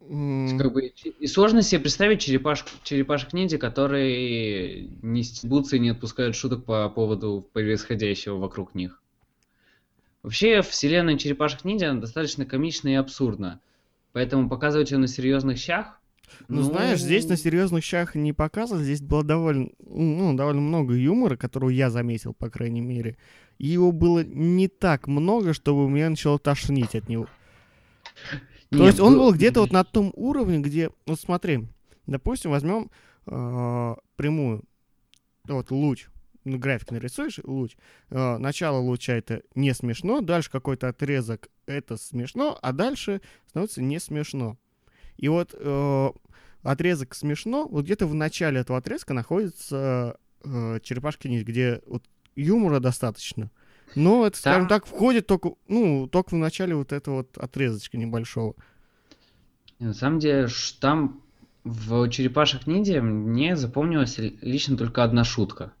М, 0.00 0.58
Как 0.58 0.72
бы 0.72 0.86
и 0.86 1.26
сложно 1.26 1.62
себе 1.62 1.80
представить 1.82 2.20
черепашку, 2.20 2.70
черепашек 2.82 3.32
ниндзя, 3.32 3.58
которые 3.58 4.88
не 5.02 5.22
стебутся 5.22 5.76
и 5.76 5.80
не 5.80 5.90
отпускают 5.90 6.34
шуток 6.34 6.64
по 6.64 6.88
поводу 6.88 7.46
происходящего 7.52 8.36
вокруг 8.36 8.74
них. 8.74 9.02
Вообще, 10.22 10.62
вселенная 10.62 11.16
черепашек 11.16 11.64
ниндзя 11.64 11.92
достаточно 11.94 12.44
комична 12.44 12.88
и 12.88 12.94
абсурдна. 12.94 13.60
Поэтому 14.12 14.48
показывать 14.48 14.90
ее 14.90 14.98
на 14.98 15.06
серьезных 15.06 15.58
щах, 15.58 15.97
Ну, 16.48 16.62
знаешь, 16.62 17.00
здесь 17.00 17.24
на 17.24 17.30
ну, 17.32 17.36
серьезных 17.36 17.84
щах 17.84 18.14
не 18.14 18.32
показывали, 18.32 18.84
здесь 18.84 19.00
было 19.00 19.24
довольно, 19.24 19.70
ну, 19.78 20.34
довольно 20.34 20.60
много 20.60 20.94
юмора, 20.94 21.36
которого 21.36 21.70
я 21.70 21.90
заметил, 21.90 22.34
по 22.34 22.50
крайней 22.50 22.80
мере. 22.80 23.16
И 23.58 23.66
его 23.66 23.92
было 23.92 24.24
не 24.24 24.68
так 24.68 25.08
много, 25.08 25.52
чтобы 25.52 25.88
меня 25.90 26.10
начало 26.10 26.38
тошнить 26.38 26.94
от 26.94 27.08
него. 27.08 27.26
То 28.70 28.78
не, 28.78 28.86
есть 28.86 29.00
он 29.00 29.14
был- 29.14 29.20
был 29.20 29.32
где-то 29.34 29.60
вот 29.60 29.72
на 29.72 29.84
том 29.84 30.12
уровне, 30.14 30.58
где, 30.58 30.90
вот 31.06 31.18
смотри, 31.18 31.66
допустим, 32.06 32.50
возьмем 32.50 32.90
э, 33.26 33.94
прямую, 34.16 34.64
вот 35.46 35.70
луч, 35.70 36.08
ну, 36.44 36.58
график 36.58 36.90
нарисуешь, 36.90 37.38
луч. 37.44 37.76
Э, 38.10 38.38
начало 38.38 38.78
луча 38.78 39.14
это 39.14 39.42
не 39.54 39.74
смешно, 39.74 40.20
дальше 40.20 40.50
какой-то 40.50 40.88
отрезок 40.88 41.48
это 41.66 41.96
смешно, 41.96 42.58
а 42.60 42.72
дальше 42.72 43.20
становится 43.46 43.82
не 43.82 43.98
смешно. 43.98 44.58
И 45.18 45.28
вот 45.28 45.54
э, 45.54 46.10
отрезок 46.62 47.14
смешно, 47.14 47.66
вот 47.68 47.84
где-то 47.84 48.06
в 48.06 48.14
начале 48.14 48.60
этого 48.60 48.78
отрезка 48.78 49.12
находится 49.12 50.16
э, 50.44 50.78
черепашки 50.82 51.28
где 51.28 51.82
вот 51.86 52.04
юмора 52.36 52.80
достаточно. 52.80 53.50
Но 53.94 54.26
это, 54.26 54.38
скажем 54.38 54.68
Там- 54.68 54.80
так, 54.80 54.86
входит 54.86 55.26
только, 55.26 55.52
ну, 55.66 56.06
только 56.06 56.34
в 56.34 56.38
начале 56.38 56.74
вот 56.74 56.92
этого 56.92 57.16
вот 57.16 57.36
отрезочка 57.36 57.98
небольшого. 57.98 58.54
На 59.78 59.92
самом 59.94 60.18
деле, 60.18 60.48
там 60.80 61.22
в 61.64 62.08
черепашек 62.10 62.66
ниндзя 62.66 63.00
мне 63.02 63.56
запомнилась 63.56 64.18
лично 64.18 64.76
только 64.76 65.02
одна 65.04 65.24
шутка. 65.24 65.72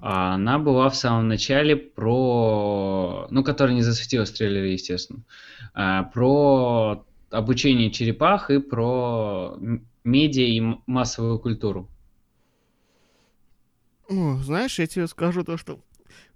А 0.00 0.34
Она 0.34 0.58
была 0.58 0.88
в 0.88 0.96
самом 0.96 1.28
начале 1.28 1.76
про... 1.76 3.26
Ну, 3.30 3.44
которая 3.44 3.74
не 3.74 3.82
засветилась 3.82 4.30
в 4.30 4.36
трейлере, 4.36 4.72
естественно. 4.72 5.22
А, 5.74 6.04
Про 6.04 7.04
обучение 7.30 7.90
черепах 7.90 8.50
и 8.50 8.58
про 8.58 9.56
медиа 10.04 10.44
и 10.44 10.60
массовую 10.86 11.38
культуру. 11.38 11.88
Ну, 14.08 14.38
знаешь, 14.38 14.78
я 14.78 14.86
тебе 14.86 15.06
скажу 15.06 15.44
то, 15.44 15.56
что 15.56 15.80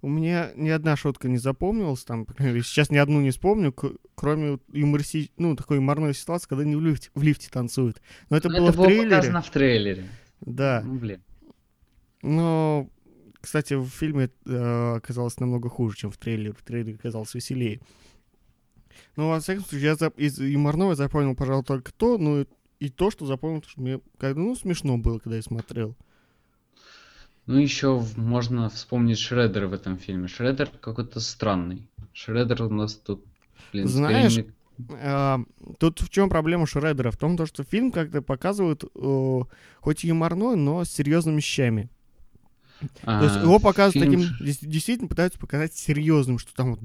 у 0.01 0.07
меня 0.07 0.51
ни 0.55 0.69
одна 0.69 0.95
шутка 0.95 1.27
не 1.27 1.37
запомнилась, 1.37 2.03
там, 2.03 2.25
сейчас 2.37 2.89
ни 2.89 2.97
одну 2.97 3.21
не 3.21 3.31
вспомню, 3.31 3.73
кроме 4.15 4.59
юмористи... 4.71 5.31
ну, 5.37 5.55
такой 5.55 5.77
юморной 5.77 6.13
ситуации, 6.13 6.47
когда 6.47 6.63
они 6.63 6.75
в 6.75 6.81
лифте, 6.81 7.09
в 7.13 7.23
лифте 7.23 7.49
танцуют. 7.51 8.01
Но 8.29 8.37
это 8.37 8.49
Но 8.49 8.59
было 8.59 8.71
в 8.71 8.75
трейлере. 8.75 9.09
показано 9.09 9.41
в 9.41 9.49
трейлере. 9.49 10.09
Да. 10.41 10.81
Ну, 10.85 10.95
блин. 10.95 11.21
Но, 12.21 12.89
кстати, 13.41 13.73
в 13.73 13.87
фильме 13.87 14.29
э, 14.45 14.95
оказалось 14.95 15.39
намного 15.39 15.69
хуже, 15.69 15.97
чем 15.97 16.11
в 16.11 16.17
трейлере. 16.17 16.53
В 16.53 16.63
трейлере 16.63 16.95
оказалось 16.95 17.33
веселее. 17.33 17.81
Ну, 19.15 19.29
во 19.29 19.39
всяком 19.39 19.63
случае, 19.63 19.89
я 19.89 19.93
зап- 19.93 20.17
из 20.17 20.39
юморного 20.39 20.95
запомнил, 20.95 21.35
пожалуй, 21.35 21.63
только 21.63 21.91
то, 21.93 22.17
ну, 22.17 22.41
и, 22.41 22.45
и 22.79 22.89
то, 22.89 23.11
что 23.11 23.25
запомнил, 23.25 23.63
что 23.67 23.81
мне 23.81 23.99
как 24.17 24.35
ну, 24.35 24.55
смешно 24.55 24.97
было, 24.97 25.19
когда 25.19 25.37
я 25.37 25.41
смотрел. 25.41 25.95
Ну, 27.45 27.59
еще 27.59 28.03
можно 28.15 28.69
вспомнить 28.69 29.19
Шреддера 29.19 29.67
в 29.67 29.73
этом 29.73 29.97
фильме. 29.97 30.27
Шреддер 30.27 30.69
какой-то 30.81 31.19
странный. 31.19 31.87
Шреддер 32.11 32.63
у 32.63 32.69
нас 32.69 32.95
тут, 32.95 33.23
блин, 33.71 33.87
Знаешь, 33.87 34.31
скорее 34.33 34.53
А, 35.01 35.39
тут 35.77 36.01
в 36.01 36.09
чем 36.09 36.29
проблема 36.29 36.65
Шреддера? 36.65 37.11
В 37.11 37.17
том, 37.17 37.37
то, 37.37 37.45
что 37.45 37.63
фильм 37.63 37.91
как-то 37.91 38.23
показывает, 38.23 38.83
э, 38.83 39.41
хоть 39.79 40.03
и 40.03 40.07
юморной, 40.07 40.55
но 40.55 40.83
с 40.83 40.89
серьезными 40.89 41.39
щами. 41.39 41.89
А, 43.03 43.19
То 43.19 43.25
есть 43.25 43.37
его 43.37 43.59
показывают 43.59 44.09
фильм 44.09 44.21
таким, 44.21 44.69
действительно 44.69 45.07
пытаются 45.07 45.39
показать 45.39 45.73
серьезным, 45.73 46.39
что 46.39 46.53
там 46.53 46.71
вот, 46.71 46.79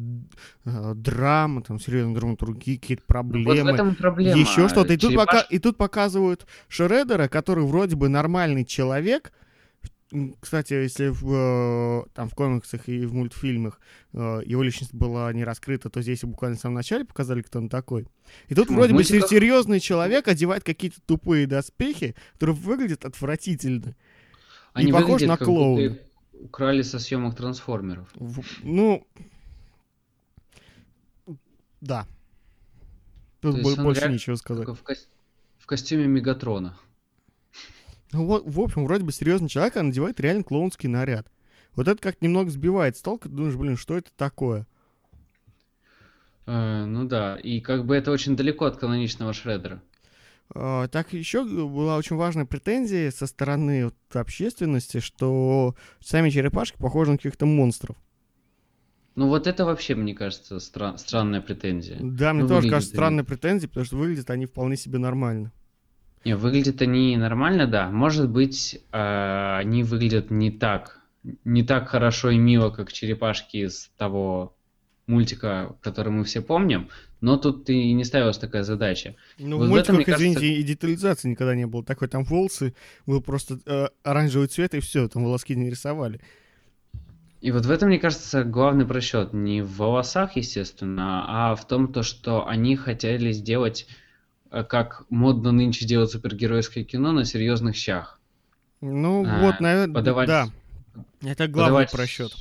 э, 0.65 0.93
драма, 0.95 1.63
там 1.63 1.81
серьезные 1.81 2.15
драматургии, 2.15 2.77
какие-то 2.77 3.03
в 3.03 3.07
проблемы. 3.07 3.95
проблема. 3.95 4.39
Еще 4.39 4.69
что-то. 4.69 4.93
И 4.93 4.97
тут, 4.97 5.15
пока, 5.15 5.41
и 5.41 5.59
тут 5.59 5.77
показывают 5.77 6.47
Шреддера, 6.69 7.29
который 7.29 7.65
вроде 7.65 7.97
бы 7.97 8.09
нормальный 8.09 8.65
человек. 8.65 9.33
Кстати, 10.41 10.73
если 10.73 11.09
в, 11.09 11.23
э, 11.33 12.03
там 12.15 12.29
в 12.29 12.35
комиксах 12.35 12.89
и 12.89 13.07
в 13.07 13.15
мультфильмах 13.15 13.81
э, 14.13 14.41
его 14.45 14.65
личность 14.65 14.93
была 14.93 15.33
не 15.33 15.45
раскрыта, 15.45 15.89
то 15.89 16.03
здесь 16.03 16.23
буквально 16.23 16.57
в 16.57 16.61
самом 16.61 16.75
начале 16.75 17.05
показали, 17.05 17.43
кто 17.43 17.61
он 17.61 17.69
такой. 17.69 18.09
И 18.49 18.57
тут 18.57 18.71
Ну, 18.71 18.77
вроде 18.77 18.95
бы 18.95 19.05
серьезный 19.05 19.79
человек 19.79 20.27
одевает 20.27 20.65
какие-то 20.65 21.01
тупые 21.07 21.47
доспехи, 21.47 22.17
которые 22.33 22.57
выглядят 22.57 23.05
отвратительно. 23.05 23.95
Они 24.73 24.93
похож 24.93 25.23
выглядят, 25.23 25.29
на 25.41 25.45
клоуна. 25.45 25.99
украли 26.33 26.83
со 26.83 26.99
съемок 26.99 27.37
трансформеров. 27.37 28.09
В- 28.15 28.43
ну, 28.63 29.07
да. 31.81 32.07
Тут 33.41 33.57
То 33.57 33.63
больше 33.83 34.01
реально 34.01 34.13
нечего 34.15 34.37
сказать. 34.37 34.69
В, 34.69 34.83
кос- 34.83 35.09
в 35.59 35.67
костюме 35.67 36.07
Мегатрона. 36.07 36.77
Ну 38.13 38.27
вот, 38.27 38.43
в 38.47 38.61
общем, 38.61 38.85
вроде 38.85 39.05
бы 39.05 39.13
серьезный 39.13 39.49
человек, 39.49 39.77
а 39.77 39.83
надевает 39.83 40.21
реально 40.21 40.43
клоунский 40.43 40.89
наряд. 40.89 41.31
Вот 41.75 41.87
это 41.89 42.01
как 42.03 42.21
немного 42.21 42.51
сбивает 42.51 42.97
с 42.97 43.03
толка, 43.03 43.29
думаешь, 43.29 43.55
блин, 43.55 43.77
что 43.77 43.97
это 43.97 44.11
такое? 44.17 44.67
Э, 46.47 46.85
ну 46.85 47.05
да, 47.05 47.37
и 47.37 47.61
как 47.61 47.87
бы 47.87 47.95
это 47.95 48.11
очень 48.11 48.37
далеко 48.37 48.65
от 48.65 48.77
каноничного 48.77 49.33
Шреддера. 49.33 49.81
А, 50.55 50.89
так 50.89 51.13
еще 51.13 51.45
была 51.45 51.97
очень 51.97 52.17
важная 52.17 52.45
претензия 52.45 53.11
со 53.11 53.27
стороны 53.27 53.87
вот 53.87 53.95
общественности, 54.15 55.01
что 55.01 55.75
сами 56.01 56.31
черепашки 56.31 56.77
похожи 56.79 57.13
на 57.13 57.17
каких-то 57.17 57.47
монстров. 57.47 57.97
Ну 59.17 59.29
вот 59.29 59.47
это 59.47 59.65
вообще, 59.65 59.95
мне 59.95 60.15
кажется, 60.15 60.57
стра- 60.57 60.97
странная 60.97 61.41
претензия. 61.41 61.99
Да, 62.01 62.33
мне 62.33 62.43
Ну, 62.45 62.49
тоже 62.49 62.69
кажется 62.71 62.91
они. 62.93 62.97
странной 62.97 63.25
претензией, 63.25 63.69
потому 63.69 63.85
что 63.87 63.97
выглядят 63.97 64.31
они 64.31 64.47
вполне 64.47 64.77
себе 64.77 64.99
нормально. 64.99 65.53
Не, 66.25 66.37
выглядят 66.37 66.83
они 66.83 67.17
нормально, 67.17 67.67
да. 67.67 67.91
Может 67.91 68.29
быть, 68.31 68.81
э, 68.93 69.57
они 69.59 69.83
выглядят 69.85 70.31
не 70.31 70.51
так, 70.51 71.01
не 71.45 71.63
так 71.63 71.89
хорошо 71.89 72.31
и 72.31 72.39
мило, 72.39 72.71
как 72.71 72.93
черепашки 72.93 73.59
из 73.59 73.91
того 73.97 74.55
мультика, 75.11 75.75
который 75.83 76.13
мы 76.13 76.25
все 76.25 76.41
помним, 76.41 76.89
но 77.21 77.37
тут 77.37 77.69
и 77.69 77.93
не 77.93 78.05
ставилась 78.05 78.39
такая 78.39 78.63
задача. 78.63 79.15
Ну, 79.39 79.59
Вот 79.59 79.69
в 79.69 79.75
этом, 79.75 79.97
мультиках, 79.97 80.19
мне 80.21 80.29
извините, 80.33 80.55
и 80.61 80.63
детализации 80.63 81.29
никогда 81.29 81.55
не 81.55 81.67
было. 81.67 81.85
Такой 81.85 82.09
там 82.09 82.25
волосы, 82.25 82.75
был 83.07 83.21
просто 83.21 83.59
э, 83.67 83.89
оранжевый 84.03 84.49
цвет, 84.49 84.75
и 84.75 84.81
все, 84.81 85.09
там 85.09 85.25
волоски 85.25 85.55
не 85.57 85.69
рисовали. 85.71 86.21
И 87.41 87.53
вот 87.53 87.65
в 87.67 87.71
этом, 87.71 87.89
мне 87.89 87.99
кажется, 87.99 88.45
главный 88.45 88.87
просчет 88.87 89.33
не 89.33 89.63
в 89.63 89.77
волосах, 89.77 90.37
естественно, 90.37 91.25
а 91.27 91.55
в 91.57 91.67
том, 91.67 91.93
то, 91.93 92.03
что 92.03 92.47
они 92.47 92.77
хотели 92.77 93.33
сделать, 93.33 93.87
э, 94.51 94.63
как 94.65 95.05
модно 95.11 95.51
нынче 95.53 95.87
делать 95.87 96.11
супергеройское 96.11 96.85
кино, 96.85 97.13
на 97.13 97.25
серьезных 97.25 97.77
щах. 97.77 98.19
Ну, 98.83 99.25
А, 99.27 99.41
вот, 99.41 99.61
наверное, 99.61 99.95
подавать- 99.95 100.27
да. 100.29 100.49
Это 101.23 101.49
главный 101.49 101.85
подавать- 101.87 101.91
просчет. 101.93 102.33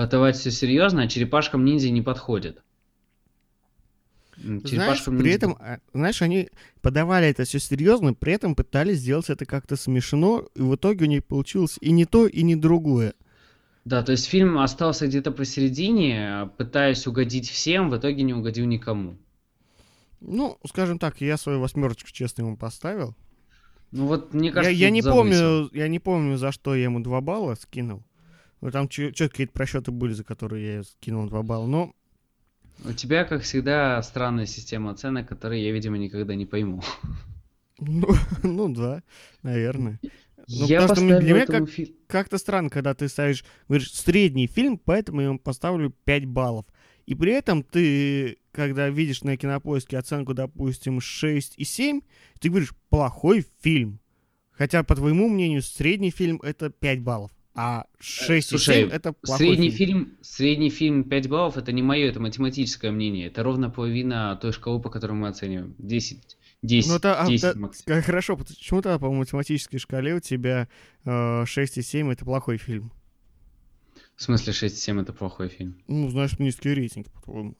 Подавать 0.00 0.34
все 0.38 0.50
серьезно, 0.50 1.02
а 1.02 1.08
черепашкам 1.08 1.62
ниндзя 1.62 1.90
не 1.90 2.00
подходит. 2.00 2.62
Знаешь, 4.38 5.04
при 5.04 5.30
этом, 5.30 5.58
а, 5.60 5.80
знаешь, 5.92 6.22
они 6.22 6.48
подавали 6.80 7.28
это 7.28 7.44
все 7.44 7.58
серьезно, 7.58 8.14
при 8.14 8.32
этом 8.32 8.54
пытались 8.54 9.00
сделать 9.00 9.28
это 9.28 9.44
как-то 9.44 9.76
смешно, 9.76 10.48
и 10.54 10.62
в 10.62 10.74
итоге 10.74 11.04
у 11.04 11.08
них 11.08 11.26
получилось 11.26 11.76
и 11.82 11.90
не 11.90 12.06
то, 12.06 12.26
и 12.26 12.42
не 12.42 12.56
другое. 12.56 13.12
Да, 13.84 14.02
то 14.02 14.12
есть 14.12 14.24
фильм 14.24 14.56
остался 14.56 15.06
где-то 15.06 15.32
посередине, 15.32 16.48
пытаясь 16.56 17.06
угодить 17.06 17.50
всем, 17.50 17.90
в 17.90 17.98
итоге 17.98 18.22
не 18.22 18.32
угодил 18.32 18.64
никому. 18.64 19.18
Ну, 20.22 20.56
скажем 20.66 20.98
так, 20.98 21.20
я 21.20 21.36
свою 21.36 21.60
восьмерочку 21.60 22.08
честно 22.10 22.40
ему 22.40 22.56
поставил. 22.56 23.14
Ну 23.90 24.06
вот, 24.06 24.32
мне 24.32 24.48
Я, 24.48 24.54
кажется, 24.54 24.72
я 24.74 24.86
тут 24.86 24.94
не 24.94 25.02
завысил. 25.02 25.18
помню, 25.18 25.70
я 25.74 25.88
не 25.88 25.98
помню, 25.98 26.38
за 26.38 26.52
что 26.52 26.74
я 26.74 26.84
ему 26.84 27.00
два 27.00 27.20
балла 27.20 27.54
скинул. 27.54 28.02
Ну, 28.60 28.70
там 28.70 28.90
что-то 28.90 29.28
какие-то 29.28 29.52
просчеты 29.52 29.90
были, 29.90 30.12
за 30.12 30.24
которые 30.24 30.74
я 30.76 30.82
скинул 30.82 31.26
два 31.26 31.42
балла. 31.42 31.66
Но 31.66 31.94
У 32.84 32.92
тебя, 32.92 33.24
как 33.24 33.42
всегда, 33.42 34.02
странная 34.02 34.46
система 34.46 34.90
оценок, 34.90 35.28
которую 35.28 35.60
я, 35.60 35.72
видимо, 35.72 35.98
никогда 35.98 36.34
не 36.34 36.46
пойму. 36.46 36.82
Ну, 37.82 38.08
ну 38.42 38.68
да, 38.74 39.02
наверное. 39.42 39.98
Ну, 40.48 40.66
я 40.66 40.82
потому 40.82 40.96
что 41.08 41.20
для 41.20 41.32
меня 41.32 41.42
этому 41.44 41.66
фи- 41.66 41.96
Как-то 42.08 42.36
странно, 42.36 42.68
когда 42.68 42.92
ты 42.92 43.08
ставишь, 43.08 43.42
говоришь, 43.68 43.92
средний 43.94 44.46
фильм, 44.46 44.76
поэтому 44.78 45.20
я 45.20 45.28
ему 45.28 45.38
поставлю 45.38 45.90
5 46.04 46.26
баллов. 46.26 46.66
И 47.06 47.14
при 47.14 47.32
этом 47.32 47.62
ты, 47.62 48.36
когда 48.52 48.88
видишь 48.90 49.22
на 49.22 49.36
кинопоиске 49.36 49.96
оценку, 49.96 50.34
допустим, 50.34 51.00
6 51.00 51.54
и 51.56 51.64
7, 51.64 52.02
ты 52.38 52.50
говоришь, 52.50 52.74
плохой 52.90 53.46
фильм. 53.62 53.98
Хотя, 54.50 54.82
по 54.82 54.94
твоему 54.94 55.28
мнению, 55.28 55.62
средний 55.62 56.10
фильм 56.10 56.38
это 56.42 56.68
5 56.68 57.00
баллов. 57.00 57.30
А 57.62 57.84
6 57.98 58.48
слушай, 58.48 58.78
и 58.78 58.84
7 58.84 58.90
это 58.90 59.12
плохой 59.12 59.46
Средний 59.48 59.70
фильм. 59.70 60.04
фильм, 60.06 60.18
средний 60.22 60.70
фильм 60.70 61.04
5 61.04 61.28
баллов 61.28 61.56
это 61.58 61.72
не 61.72 61.82
мое, 61.82 62.08
это 62.08 62.18
математическое 62.18 62.90
мнение. 62.90 63.26
Это 63.26 63.42
ровно 63.42 63.68
половина 63.68 64.38
той 64.40 64.52
шкалы, 64.52 64.80
по 64.80 64.88
которой 64.88 65.12
мы 65.12 65.28
оцениваем. 65.28 65.74
10. 65.76 66.38
10, 66.62 66.88
Ну, 66.90 66.96
это, 66.96 67.20
а, 67.20 67.26
10 67.26 67.42
да, 67.54 67.60
максимум. 67.60 67.84
как 67.98 68.04
хорошо, 68.06 68.36
почему 68.38 68.80
тогда 68.80 68.98
по 68.98 69.12
математической 69.12 69.76
шкале 69.76 70.14
у 70.14 70.20
тебя 70.20 70.68
э, 71.04 71.44
6 71.44 71.76
и 71.76 71.82
7 71.82 72.10
это 72.10 72.24
плохой 72.24 72.56
фильм? 72.56 72.92
В 74.16 74.22
смысле 74.22 74.52
6,7 74.54 75.02
это 75.02 75.12
плохой 75.12 75.48
фильм? 75.48 75.76
Ну, 75.86 76.08
знаешь, 76.08 76.38
низкий 76.38 76.72
рейтинг, 76.72 77.10
по-твоему. 77.10 77.56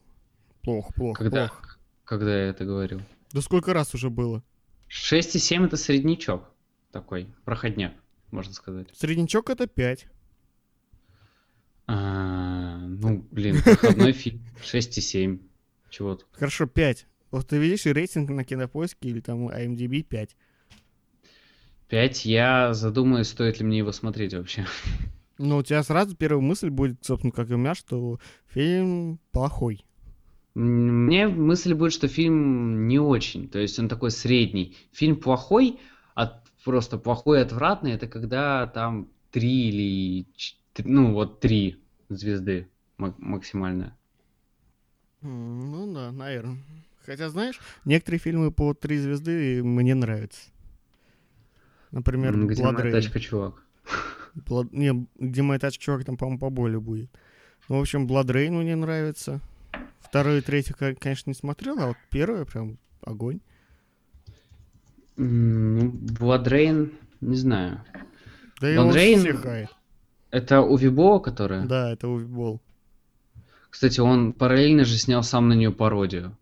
Плохо, 0.63 0.93
плохо, 0.93 1.23
Когда, 1.23 1.47
плохо. 1.47 1.77
когда 2.05 2.35
я 2.39 2.49
это 2.49 2.65
говорил? 2.65 3.01
Да 3.33 3.41
сколько 3.41 3.71
раз 3.73 3.93
уже 3.93 4.09
было? 4.09 4.43
6,7 4.89 5.65
это 5.65 5.77
среднячок 5.77 6.43
такой, 6.91 7.27
проходняк, 7.45 7.93
можно 8.31 8.53
сказать. 8.53 8.87
Среднячок 8.93 9.49
это 9.49 9.67
5. 9.67 10.07
А, 11.87 12.77
ну, 12.77 13.27
блин, 13.31 13.61
проходной 13.63 14.13
фильм. 14.13 14.41
6,7. 14.63 15.39
Чего 15.89 16.15
тут? 16.15 16.27
Хорошо, 16.31 16.67
5. 16.67 17.07
Вот 17.31 17.47
ты 17.47 17.57
видишь 17.57 17.85
рейтинг 17.85 18.29
на 18.29 18.43
кинопоиске 18.43 19.09
или 19.09 19.19
там 19.19 19.49
IMDb 19.49 20.03
5. 20.03 20.35
5. 21.89 22.25
Я 22.25 22.73
задумаюсь, 22.73 23.27
стоит 23.27 23.59
ли 23.59 23.65
мне 23.65 23.79
его 23.79 23.91
смотреть 23.91 24.33
вообще. 24.33 24.65
Но 25.37 25.57
у 25.57 25.63
тебя 25.63 25.83
сразу 25.83 26.15
первая 26.15 26.41
мысль 26.41 26.69
будет, 26.69 27.03
собственно, 27.03 27.31
как 27.31 27.49
и 27.49 27.53
у 27.53 27.57
меня, 27.57 27.75
что 27.75 28.19
фильм 28.47 29.19
плохой. 29.31 29.83
Мне 30.53 31.27
мысль 31.27 31.73
будет, 31.73 31.93
что 31.93 32.07
фильм 32.07 32.87
не 32.87 32.99
очень, 32.99 33.47
то 33.47 33.57
есть 33.57 33.79
он 33.79 33.87
такой 33.87 34.11
средний. 34.11 34.75
Фильм 34.91 35.15
плохой, 35.15 35.79
просто 36.63 36.97
плохой, 36.97 37.41
отвратный, 37.41 37.93
это 37.93 38.07
когда 38.07 38.67
там 38.67 39.07
три 39.31 39.69
или, 39.69 40.25
ну 40.83 41.13
вот 41.13 41.39
три 41.39 41.81
звезды 42.09 42.67
мак- 42.97 43.15
максимально. 43.17 43.95
Ну 45.21 45.93
да, 45.93 46.11
наверное. 46.11 46.57
Хотя, 47.05 47.29
знаешь, 47.29 47.59
некоторые 47.85 48.19
фильмы 48.19 48.51
по 48.51 48.73
три 48.73 48.97
звезды 48.97 49.63
мне 49.63 49.95
нравятся. 49.95 50.49
Например, 51.91 52.33
Где 52.45 52.61
Blood 52.63 52.73
моя 52.73 52.91
тачка, 52.91 53.19
чувак? 53.19 53.65
Blood- 54.35 54.69
Не, 54.71 55.07
где 55.19 55.41
моя 55.41 55.59
тачка, 55.59 55.83
чувак, 55.83 56.05
там, 56.05 56.17
по-моему, 56.17 56.39
поболее 56.39 56.79
будет. 56.79 57.09
Ну, 57.69 57.77
в 57.77 57.81
общем, 57.81 58.07
Blood 58.07 58.25
Rain 58.27 58.51
мне 58.51 58.75
нравится. 58.75 59.41
Второй 59.99 60.39
и 60.39 60.41
третий, 60.41 60.73
ко- 60.73 60.95
конечно, 60.95 61.29
не 61.29 61.33
смотрел, 61.33 61.79
а 61.79 61.87
вот 61.87 61.97
первый 62.09 62.45
прям 62.45 62.77
огонь. 63.01 63.39
М, 65.17 66.05
Ну, 67.21 67.29
не 67.29 67.35
знаю. 67.35 67.83
Да 68.61 68.67
хает. 69.41 69.69
Это 70.31 70.61
у 70.61 70.77
Вибоа, 70.77 71.19
которая? 71.19 71.65
Да, 71.65 71.91
это 71.91 72.07
Увибол. 72.07 72.61
Кстати, 73.69 73.99
он 73.99 74.33
параллельно 74.33 74.85
же 74.85 74.97
снял 74.97 75.23
сам 75.23 75.49
на 75.49 75.53
нее 75.53 75.71
пародию. 75.71 76.37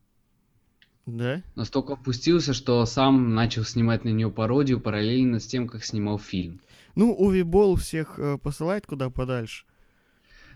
Да? 1.06 1.42
Настолько 1.56 1.94
опустился, 1.94 2.54
что 2.54 2.86
сам 2.86 3.34
начал 3.34 3.64
снимать 3.64 4.04
на 4.06 4.10
нее 4.10 4.30
пародию 4.30 4.80
параллельно 4.80 5.40
с 5.40 5.48
тем, 5.48 5.68
как 5.68 5.84
снимал 5.84 6.20
фильм. 6.20 6.60
Ну, 6.96 7.14
Увибол 7.14 7.76
всех 7.78 8.20
э, 8.20 8.38
посылает 8.38 8.86
куда 8.86 9.10
подальше. 9.10 9.66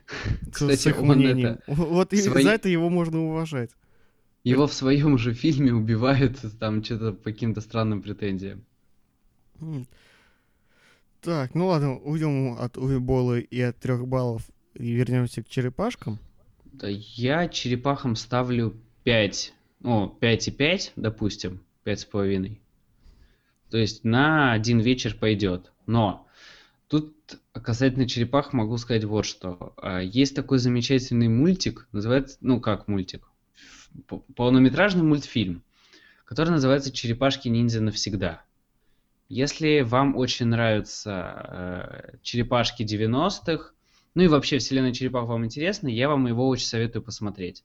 Кстати, 0.52 0.76
с 0.82 0.86
их 0.88 1.02
он 1.02 1.18
мнением. 1.20 1.54
это, 1.54 1.64
Вот 1.68 2.14
свои- 2.14 2.44
за 2.44 2.50
это 2.52 2.70
его 2.70 2.90
можно 2.90 3.20
уважать. 3.24 3.72
Его 4.44 4.68
в 4.68 4.74
своем 4.74 5.18
же 5.18 5.34
фильме 5.34 5.74
убивают 5.74 6.40
там 6.60 6.84
что-то 6.84 7.14
по 7.14 7.32
каким-то 7.32 7.62
странным 7.62 8.02
претензиям. 8.02 8.66
Так, 11.22 11.56
ну 11.56 11.68
ладно, 11.68 11.98
уйдем 12.00 12.58
от 12.60 12.78
Увибола 12.78 13.40
и 13.40 13.62
от 13.62 13.78
трех 13.80 14.06
баллов 14.06 14.44
и 14.74 14.92
вернемся 14.92 15.42
к 15.42 15.48
черепашкам. 15.48 16.20
Да, 16.66 16.88
я 16.90 17.48
черепахам 17.48 18.18
ставлю 18.18 18.76
5. 19.04 19.54
О, 19.84 20.18
5,5, 20.20 20.92
допустим, 20.98 21.62
5,5. 21.86 22.58
То 23.70 23.78
есть 23.78 24.04
на 24.04 24.52
один 24.52 24.80
вечер 24.80 25.16
пойдет. 25.18 25.72
Но 25.86 26.28
тут 26.88 27.16
касательно 27.54 28.08
черепах 28.08 28.52
могу 28.54 28.78
сказать 28.78 29.06
вот 29.06 29.26
что. 29.26 29.74
А, 29.78 30.02
Есть 30.02 30.36
такой 30.36 30.60
замечательный 30.60 31.28
мультик, 31.30 31.88
называется, 31.92 32.38
ну 32.42 32.60
как 32.60 32.88
мультик, 32.88 33.28
полнометражный 34.36 35.04
мультфильм, 35.04 35.64
который 36.26 36.50
называется 36.50 36.92
«Черепашки-ниндзя 36.92 37.82
навсегда». 37.82 38.44
Если 39.30 39.82
вам 39.82 40.16
очень 40.16 40.48
нравятся 40.48 42.12
э, 42.14 42.18
черепашки 42.22 42.84
90-х, 42.84 43.72
ну 44.16 44.24
и 44.24 44.28
вообще 44.28 44.60
вселенная 44.60 44.94
черепах 44.94 45.28
вам 45.28 45.46
интересна, 45.46 45.88
я 45.88 46.08
вам 46.08 46.28
его 46.28 46.48
очень 46.48 46.68
советую 46.68 47.02
посмотреть. 47.02 47.64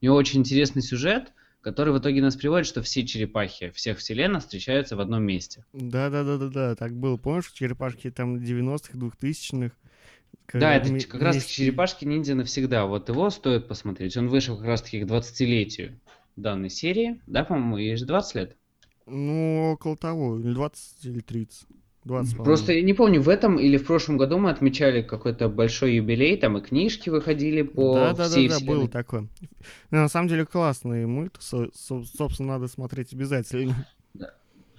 У 0.00 0.04
него 0.04 0.16
очень 0.16 0.40
интересный 0.40 0.82
сюжет, 0.82 1.32
который 1.60 1.92
в 1.92 1.98
итоге 1.98 2.22
нас 2.22 2.36
приводит, 2.36 2.66
что 2.66 2.82
все 2.82 3.04
черепахи 3.04 3.70
всех 3.70 3.98
вселенных 3.98 4.42
встречаются 4.42 4.96
в 4.96 5.00
одном 5.00 5.24
месте. 5.24 5.64
Да-да-да-да-да, 5.72 6.76
так 6.76 6.94
было. 6.96 7.16
Помнишь, 7.16 7.50
черепашки 7.50 8.10
там 8.10 8.36
90-х, 8.36 8.96
2000-х? 8.96 9.74
Да, 10.52 10.74
это 10.74 10.98
как 11.06 11.20
раз 11.20 11.36
таки 11.36 11.48
черепашки 11.52 12.04
ниндзя 12.04 12.34
навсегда. 12.34 12.86
Вот 12.86 13.08
его 13.08 13.28
стоит 13.30 13.68
посмотреть. 13.68 14.16
Он 14.16 14.28
вышел 14.28 14.56
как 14.56 14.66
раз 14.66 14.82
таки 14.82 15.00
к 15.02 15.06
20-летию 15.06 16.00
данной 16.36 16.70
серии. 16.70 17.20
Да, 17.26 17.44
по-моему, 17.44 17.76
ей 17.76 17.96
же 17.96 18.06
20 18.06 18.34
лет. 18.34 18.56
Ну, 19.06 19.72
около 19.72 19.96
того, 19.96 20.38
или 20.38 20.52
20 20.52 21.04
или 21.04 21.20
30. 21.20 21.66
20, 22.04 22.36
Просто 22.38 22.72
я 22.72 22.80
не 22.82 22.94
помню, 22.94 23.20
в 23.20 23.28
этом 23.28 23.58
или 23.58 23.76
в 23.76 23.84
прошлом 23.84 24.16
году 24.16 24.38
мы 24.38 24.48
отмечали 24.50 25.02
какой-то 25.02 25.50
большой 25.50 25.96
юбилей, 25.96 26.38
там 26.38 26.56
и 26.56 26.62
книжки 26.62 27.10
выходили 27.10 27.60
по 27.60 27.94
Да-да-да-да, 27.96 28.28
всей 28.30 28.48
было 28.48 28.56
вселенной. 28.56 28.88
такое. 28.88 29.28
Ну, 29.90 29.98
на 29.98 30.08
самом 30.08 30.28
деле 30.28 30.46
классный 30.46 31.04
мульт, 31.04 31.36
со- 31.38 31.68
со- 31.74 32.04
собственно, 32.04 32.54
надо 32.54 32.68
смотреть 32.68 33.12
обязательно. 33.12 33.86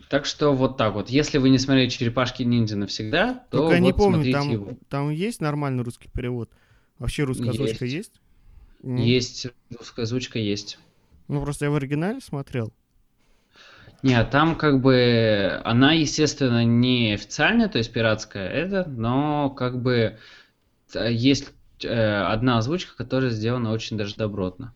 Так 0.09 0.25
что 0.25 0.53
вот 0.53 0.75
так 0.77 0.95
вот. 0.95 1.09
Если 1.09 1.37
вы 1.37 1.49
не 1.49 1.59
смотрели 1.59 1.87
черепашки 1.87 2.41
ниндзя 2.43 2.75
навсегда, 2.75 3.45
то 3.51 3.59
Только 3.59 3.75
я 3.75 3.79
не 3.79 3.91
вот 3.91 3.97
помню, 3.97 4.15
смотрите 4.15 4.37
там, 4.39 4.49
его. 4.49 4.71
там 4.89 5.09
есть 5.11 5.39
нормальный 5.39 5.83
русский 5.83 6.09
перевод? 6.11 6.49
Вообще 6.97 7.23
русская 7.23 7.51
озвучка 7.51 7.85
Есть. 7.85 8.11
есть? 8.83 8.97
Есть 9.05 9.47
русская 9.77 10.01
озвучка, 10.03 10.39
есть. 10.39 10.79
Ну, 11.27 11.41
просто 11.43 11.65
я 11.65 11.71
в 11.71 11.75
оригинале 11.75 12.19
смотрел. 12.21 12.73
Нет, 14.01 14.29
там 14.31 14.55
как 14.55 14.81
бы 14.81 15.61
она, 15.63 15.91
естественно, 15.93 16.63
не 16.65 17.13
официальная, 17.13 17.67
то 17.67 17.77
есть 17.77 17.91
пиратская, 17.93 18.49
это, 18.49 18.89
но 18.89 19.49
как 19.51 19.81
бы 19.81 20.17
э, 20.95 21.11
есть 21.13 21.51
э, 21.83 21.87
одна 22.21 22.57
озвучка, 22.57 22.95
которая 22.95 23.29
сделана 23.29 23.71
очень 23.71 23.97
даже 23.97 24.15
добротно. 24.15 24.73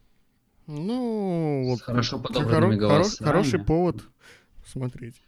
Ну, 0.67 1.63
С 1.65 1.69
вот. 1.69 1.81
хорошо 1.81 2.17
хоро- 2.17 2.21
подобранными 2.21 2.75
хоро- 2.75 2.79
голосами. 2.79 3.27
Хороший 3.27 3.59
повод 3.63 4.03
смотреть. 4.73 5.21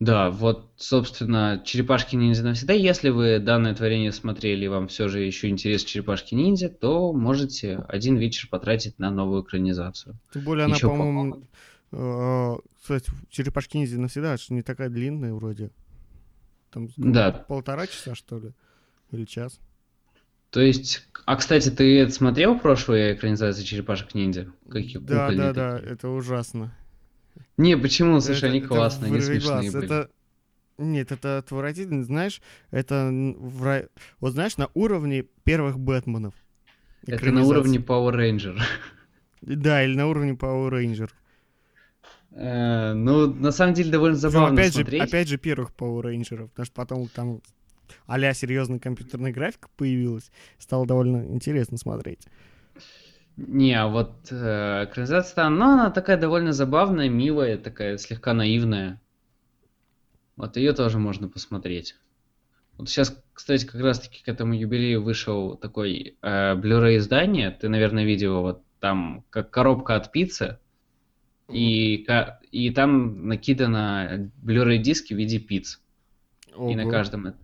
Да, 0.00 0.30
вот, 0.30 0.70
собственно, 0.76 1.60
черепашки 1.64 2.14
ниндзя 2.14 2.44
навсегда. 2.44 2.72
Если 2.72 3.08
вы 3.08 3.40
данное 3.40 3.74
творение 3.74 4.12
смотрели 4.12 4.64
и 4.64 4.68
вам 4.68 4.86
все 4.86 5.08
же 5.08 5.20
еще 5.20 5.48
интересны 5.48 5.88
черепашки 5.88 6.36
ниндзя, 6.36 6.68
то 6.68 7.12
можете 7.12 7.78
один 7.88 8.16
вечер 8.16 8.48
потратить 8.48 8.98
на 9.00 9.10
новую 9.10 9.42
экранизацию. 9.42 10.16
Тем 10.32 10.42
более 10.44 10.66
она, 10.66 10.76
Ещё 10.76 10.88
по-моему, 10.88 11.42
э, 11.90 12.56
кстати, 12.80 13.10
черепашки 13.28 13.76
ниндзя 13.76 14.00
навсегда, 14.00 14.34
это 14.34 14.42
ж 14.42 14.50
не 14.50 14.62
такая 14.62 14.88
длинная 14.88 15.34
вроде. 15.34 15.72
Там 16.70 16.88
Да. 16.96 17.32
полтора 17.48 17.86
часа, 17.88 18.14
что 18.14 18.38
ли? 18.38 18.52
Или 19.10 19.24
час? 19.24 19.58
То 20.50 20.60
есть, 20.60 21.08
а 21.26 21.36
кстати, 21.36 21.70
ты 21.70 22.08
смотрел 22.10 22.58
прошлую 22.58 23.14
экранизацию 23.14 23.64
черепашек 23.66 24.14
ниндзя? 24.14 24.52
Какие 24.70 24.98
Да, 24.98 25.32
да, 25.32 25.52
да, 25.52 25.76
такие? 25.76 25.92
это 25.92 26.08
ужасно. 26.08 26.72
Не, 27.58 27.76
почему? 27.76 28.20
Слушай, 28.20 28.38
Это- 28.38 28.46
они 28.46 28.58
это 28.60 28.68
классные, 28.68 29.12
они 29.12 29.20
смешные 29.20 29.70
были. 29.70 29.84
Это... 29.84 30.10
Нет, 30.78 31.10
это 31.10 31.38
отвратительно. 31.38 32.04
Знаешь, 32.04 32.40
это 32.70 33.10
в 33.12 33.88
вот 34.20 34.32
знаешь, 34.32 34.56
на 34.56 34.70
уровне 34.74 35.24
первых 35.42 35.78
Бэтменов. 35.78 36.34
Это 37.06 37.30
на 37.30 37.44
уровне 37.44 37.78
Power 37.78 38.14
Ranger. 38.14 38.58
Да, 39.40 39.84
или 39.84 39.94
на 39.94 40.08
уровне 40.08 40.32
Power 40.32 40.68
Ranger. 40.70 41.10
Э, 42.32 42.92
Ну, 42.92 43.32
на 43.32 43.52
самом 43.52 43.74
деле, 43.74 43.92
довольно 43.92 44.16
Причем 44.16 44.30
забавно 44.30 44.60
опять 44.60 44.74
же, 44.74 44.82
опять 44.82 45.28
же 45.28 45.38
первых 45.38 45.70
Power 45.70 46.02
Rangers, 46.02 46.48
потому 46.48 46.66
что 46.66 46.74
потом 46.74 47.08
там 47.08 47.40
а-ля 48.06 48.34
серьезная 48.34 48.78
компьютерная 48.78 49.32
графика 49.32 49.68
появилась, 49.76 50.30
стало 50.58 50.86
довольно 50.86 51.24
интересно 51.32 51.78
смотреть. 51.78 52.26
Не, 53.38 53.72
а 53.74 53.86
вот 53.86 54.32
э, 54.32 54.84
экранизация, 54.84 55.48
ну, 55.48 55.64
она 55.66 55.90
такая 55.90 56.18
довольно 56.18 56.52
забавная, 56.52 57.08
милая, 57.08 57.56
такая 57.56 57.96
слегка 57.96 58.34
наивная. 58.34 59.00
Вот 60.34 60.56
ее 60.56 60.72
тоже 60.72 60.98
можно 60.98 61.28
посмотреть. 61.28 61.94
Вот 62.76 62.88
сейчас, 62.88 63.16
кстати, 63.32 63.64
как 63.64 63.80
раз-таки 63.80 64.24
к 64.24 64.28
этому 64.28 64.54
юбилею 64.54 65.04
вышел 65.04 65.56
такой 65.56 66.16
э, 66.20 66.54
Blu-ray 66.56 66.96
издание. 66.96 67.52
Ты, 67.52 67.68
наверное, 67.68 68.04
видел 68.04 68.32
его. 68.32 68.42
Вот 68.42 68.62
там 68.80 69.24
как 69.30 69.50
коробка 69.50 69.94
от 69.94 70.10
пиццы. 70.10 70.58
И, 71.48 72.06
и 72.50 72.70
там 72.70 73.28
накидано 73.28 74.32
Blu-ray 74.42 74.78
диски 74.78 75.14
в 75.14 75.16
виде 75.16 75.38
пиц. 75.38 75.80
И 76.58 76.74
на 76.74 76.90
каждом... 76.90 77.34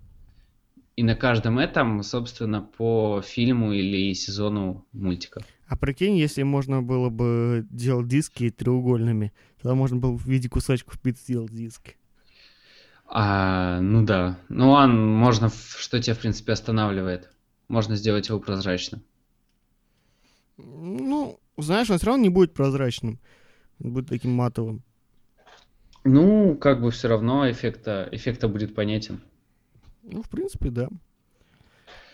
и 0.97 1.03
на 1.03 1.17
каждом 1.17 1.59
этом, 1.59 2.03
собственно, 2.03 2.63
по 2.63 3.23
фильму 3.25 3.73
или 3.73 4.13
сезону 4.15 4.87
мультика. 4.93 5.43
А 5.67 5.77
прикинь, 5.77 6.17
если 6.17 6.43
можно 6.43 6.83
было 6.83 7.09
бы 7.09 7.67
делать 7.71 8.09
диски 8.09 8.51
треугольными, 8.51 9.33
тогда 9.61 9.75
можно 9.75 9.97
было 9.97 10.17
в 10.17 10.27
виде 10.27 10.49
кусочков 10.49 11.01
пиццы 11.01 11.23
сделать 11.23 11.53
диски. 11.53 11.97
А, 13.07 13.81
ну 13.81 14.05
да. 14.05 14.39
Ну, 14.49 14.71
он 14.71 15.15
можно, 15.15 15.51
что 15.51 16.01
тебя, 16.01 16.15
в 16.15 16.21
принципе, 16.21 16.53
останавливает. 16.53 17.31
Можно 17.69 17.97
сделать 17.97 18.29
его 18.29 18.39
прозрачным. 18.41 19.03
Ну, 20.57 21.41
знаешь, 21.57 21.91
он 21.91 21.99
все 21.99 22.07
равно 22.07 22.23
не 22.23 22.29
будет 22.29 22.55
прозрачным. 22.55 23.19
Он 23.83 23.93
будет 23.93 24.09
таким 24.09 24.33
матовым. 24.33 24.83
Ну, 26.05 26.57
как 26.57 26.83
бы 26.83 26.91
все 26.91 27.09
равно 27.09 27.51
эффекта, 27.51 28.09
эффекта 28.13 28.49
будет 28.49 28.75
понятен. 28.75 29.23
Ну, 30.05 30.23
в 30.23 30.29
принципе, 30.29 30.71
да. 30.71 30.89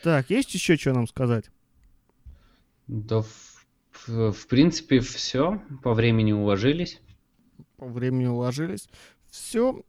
Так, 0.03 0.31
есть 0.31 0.55
еще 0.55 0.77
что 0.77 0.93
нам 0.93 1.07
сказать? 1.07 1.51
Да, 2.87 3.23
в, 3.23 3.67
в, 4.07 4.33
в 4.33 4.47
принципе, 4.47 5.01
все. 5.01 5.61
По 5.83 5.93
времени 5.93 6.33
уложились. 6.33 7.01
По 7.77 7.87
времени 7.87 8.27
уложились. 8.27 8.89
Все. 9.31 9.83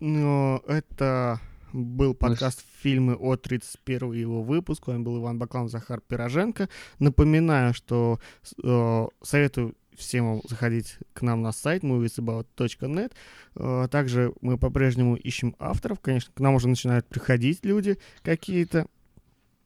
Но 0.00 0.62
это 0.66 1.40
был 1.72 2.14
подкаст 2.14 2.64
фильмы 2.82 3.14
о 3.14 3.36
31 3.36 4.12
его 4.12 4.42
выпуску. 4.42 4.90
Он 4.90 5.04
был 5.04 5.18
Иван 5.18 5.38
Баклан, 5.38 5.68
Захар 5.68 6.00
Пироженко. 6.00 6.68
Напоминаю, 6.98 7.72
что 7.72 8.20
э, 8.62 9.06
советую 9.22 9.74
всем 9.96 10.42
заходить 10.48 10.98
к 11.12 11.22
нам 11.22 11.42
на 11.42 11.52
сайт 11.52 11.82
moviesabout.net. 11.82 13.12
Э, 13.56 13.88
также 13.90 14.32
мы 14.40 14.58
по-прежнему 14.58 15.16
ищем 15.16 15.54
авторов. 15.58 16.00
Конечно, 16.00 16.32
к 16.34 16.40
нам 16.40 16.54
уже 16.54 16.68
начинают 16.68 17.06
приходить 17.06 17.64
люди 17.64 17.98
какие-то. 18.22 18.86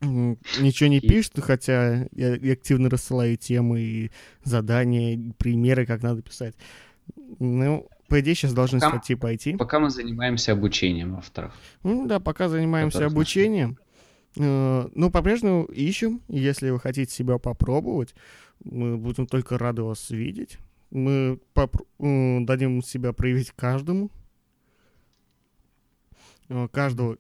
Ничего 0.01 0.89
не 0.89 1.01
пишут, 1.01 1.41
хотя 1.41 2.07
я 2.13 2.53
активно 2.53 2.89
рассылаю 2.89 3.37
темы 3.37 3.81
и 3.81 4.11
задания, 4.45 5.15
и 5.15 5.33
примеры, 5.33 5.87
как 5.87 6.03
надо 6.03 6.23
писать. 6.23 6.55
Ну, 7.41 7.89
по 8.09 8.21
идее, 8.21 8.35
сейчас 8.35 8.55
должны 8.55 8.81
пока, 8.81 8.97
статьи 8.97 9.17
пойти. 9.17 9.57
Пока 9.57 9.81
мы 9.81 9.91
занимаемся 9.91 10.53
обучением 10.53 11.17
авторов. 11.17 11.53
Ну 11.83 12.07
да, 12.07 12.21
пока 12.21 12.49
занимаемся 12.49 13.07
обучением. 13.07 13.79
Э, 13.81 13.88
ну, 14.37 15.11
по-прежнему 15.11 15.65
ищем. 15.65 16.23
Если 16.29 16.71
вы 16.71 16.79
хотите 16.79 17.13
себя 17.13 17.39
попробовать, 17.39 18.15
мы 18.65 18.97
будем 18.97 19.27
только 19.27 19.59
рады 19.59 19.83
вас 19.83 20.11
видеть. 20.11 20.59
Мы 20.91 21.39
дадим 21.99 22.83
себя 22.83 23.13
проявить 23.13 23.53
каждому. 23.53 24.11
Э, 26.49 26.69
каждого 26.69 27.19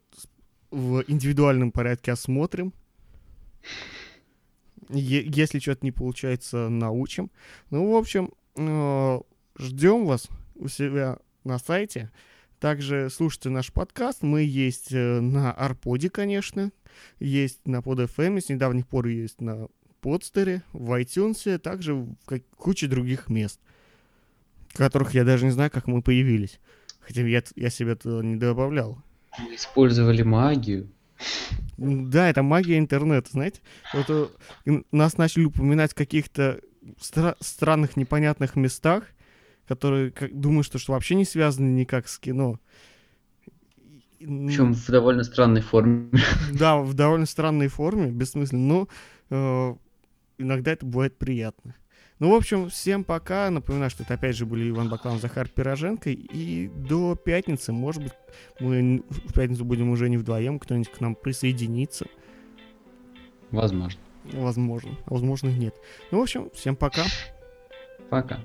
в 0.70 1.04
индивидуальном 1.06 1.70
порядке 1.72 2.12
осмотрим. 2.12 2.72
Если 4.90 5.58
что-то 5.58 5.84
не 5.84 5.92
получается, 5.92 6.68
научим. 6.68 7.30
Ну, 7.70 7.92
в 7.92 7.96
общем, 7.96 8.32
э- 8.56 9.20
ждем 9.58 10.06
вас 10.06 10.28
у 10.54 10.68
себя 10.68 11.18
на 11.44 11.58
сайте. 11.58 12.10
Также 12.60 13.08
слушайте 13.10 13.50
наш 13.50 13.72
подкаст. 13.72 14.22
Мы 14.22 14.42
есть 14.42 14.92
э, 14.92 15.20
на 15.20 15.52
Арподе, 15.52 16.10
конечно. 16.10 16.72
Есть 17.20 17.66
на 17.66 17.76
PodFM. 17.76 18.40
С 18.40 18.48
недавних 18.48 18.88
пор 18.88 19.06
есть 19.06 19.40
на 19.40 19.68
подстере, 20.00 20.62
в 20.72 20.90
iTunes, 21.00 21.58
также 21.58 21.94
в 21.94 22.16
куче 22.56 22.88
других 22.88 23.28
мест, 23.28 23.60
которых 24.72 25.14
я 25.14 25.24
даже 25.24 25.44
не 25.44 25.50
знаю, 25.50 25.70
как 25.70 25.86
мы 25.86 26.02
появились. 26.02 26.58
Хотя 27.00 27.22
я, 27.22 27.42
я 27.54 27.70
себя 27.70 27.94
туда 27.94 28.24
не 28.24 28.36
добавлял. 28.36 29.02
Мы 29.38 29.54
использовали 29.54 30.22
магию. 30.22 30.90
Да, 31.76 32.28
это 32.28 32.42
магия 32.42 32.78
интернета, 32.78 33.30
знаете. 33.30 33.60
Вот 33.94 34.06
э, 34.66 34.82
нас 34.90 35.16
начали 35.16 35.44
упоминать 35.44 35.92
в 35.92 35.94
каких-то 35.94 36.60
стра- 37.00 37.36
странных, 37.40 37.96
непонятных 37.96 38.56
местах, 38.56 39.04
которые 39.68 40.10
как, 40.10 40.34
думаю, 40.38 40.62
что, 40.62 40.78
что 40.78 40.92
вообще 40.92 41.14
не 41.14 41.24
связаны 41.24 41.68
никак 41.68 42.08
с 42.08 42.18
кино. 42.18 42.58
Причем 44.18 44.72
в 44.72 44.86
довольно 44.86 45.22
странной 45.22 45.60
форме. 45.60 46.10
Да, 46.52 46.78
в 46.78 46.94
довольно 46.94 47.26
странной 47.26 47.68
форме, 47.68 48.10
бессмысленно, 48.10 48.66
но 48.66 48.88
э, 49.30 49.74
иногда 50.38 50.72
это 50.72 50.84
бывает 50.84 51.16
приятно. 51.18 51.76
Ну, 52.18 52.32
в 52.32 52.34
общем, 52.34 52.68
всем 52.68 53.04
пока. 53.04 53.48
Напоминаю, 53.48 53.90
что 53.90 54.02
это 54.02 54.14
опять 54.14 54.34
же 54.34 54.44
были 54.44 54.70
Иван 54.70 54.88
Баклан, 54.88 55.20
Захар 55.20 55.48
Пироженко. 55.48 56.10
И 56.10 56.68
до 56.68 57.14
пятницы, 57.14 57.72
может 57.72 58.02
быть, 58.02 58.12
мы 58.58 59.04
в 59.08 59.32
пятницу 59.34 59.64
будем 59.64 59.90
уже 59.90 60.08
не 60.08 60.16
вдвоем, 60.16 60.58
кто-нибудь 60.58 60.90
к 60.90 61.00
нам 61.00 61.14
присоединится. 61.14 62.06
Возможно. 63.52 64.00
Возможно. 64.32 64.90
А 65.06 65.12
возможно, 65.12 65.48
нет. 65.48 65.76
Ну, 66.10 66.18
в 66.18 66.22
общем, 66.22 66.50
всем 66.54 66.74
пока. 66.74 67.04
Пока. 68.10 68.40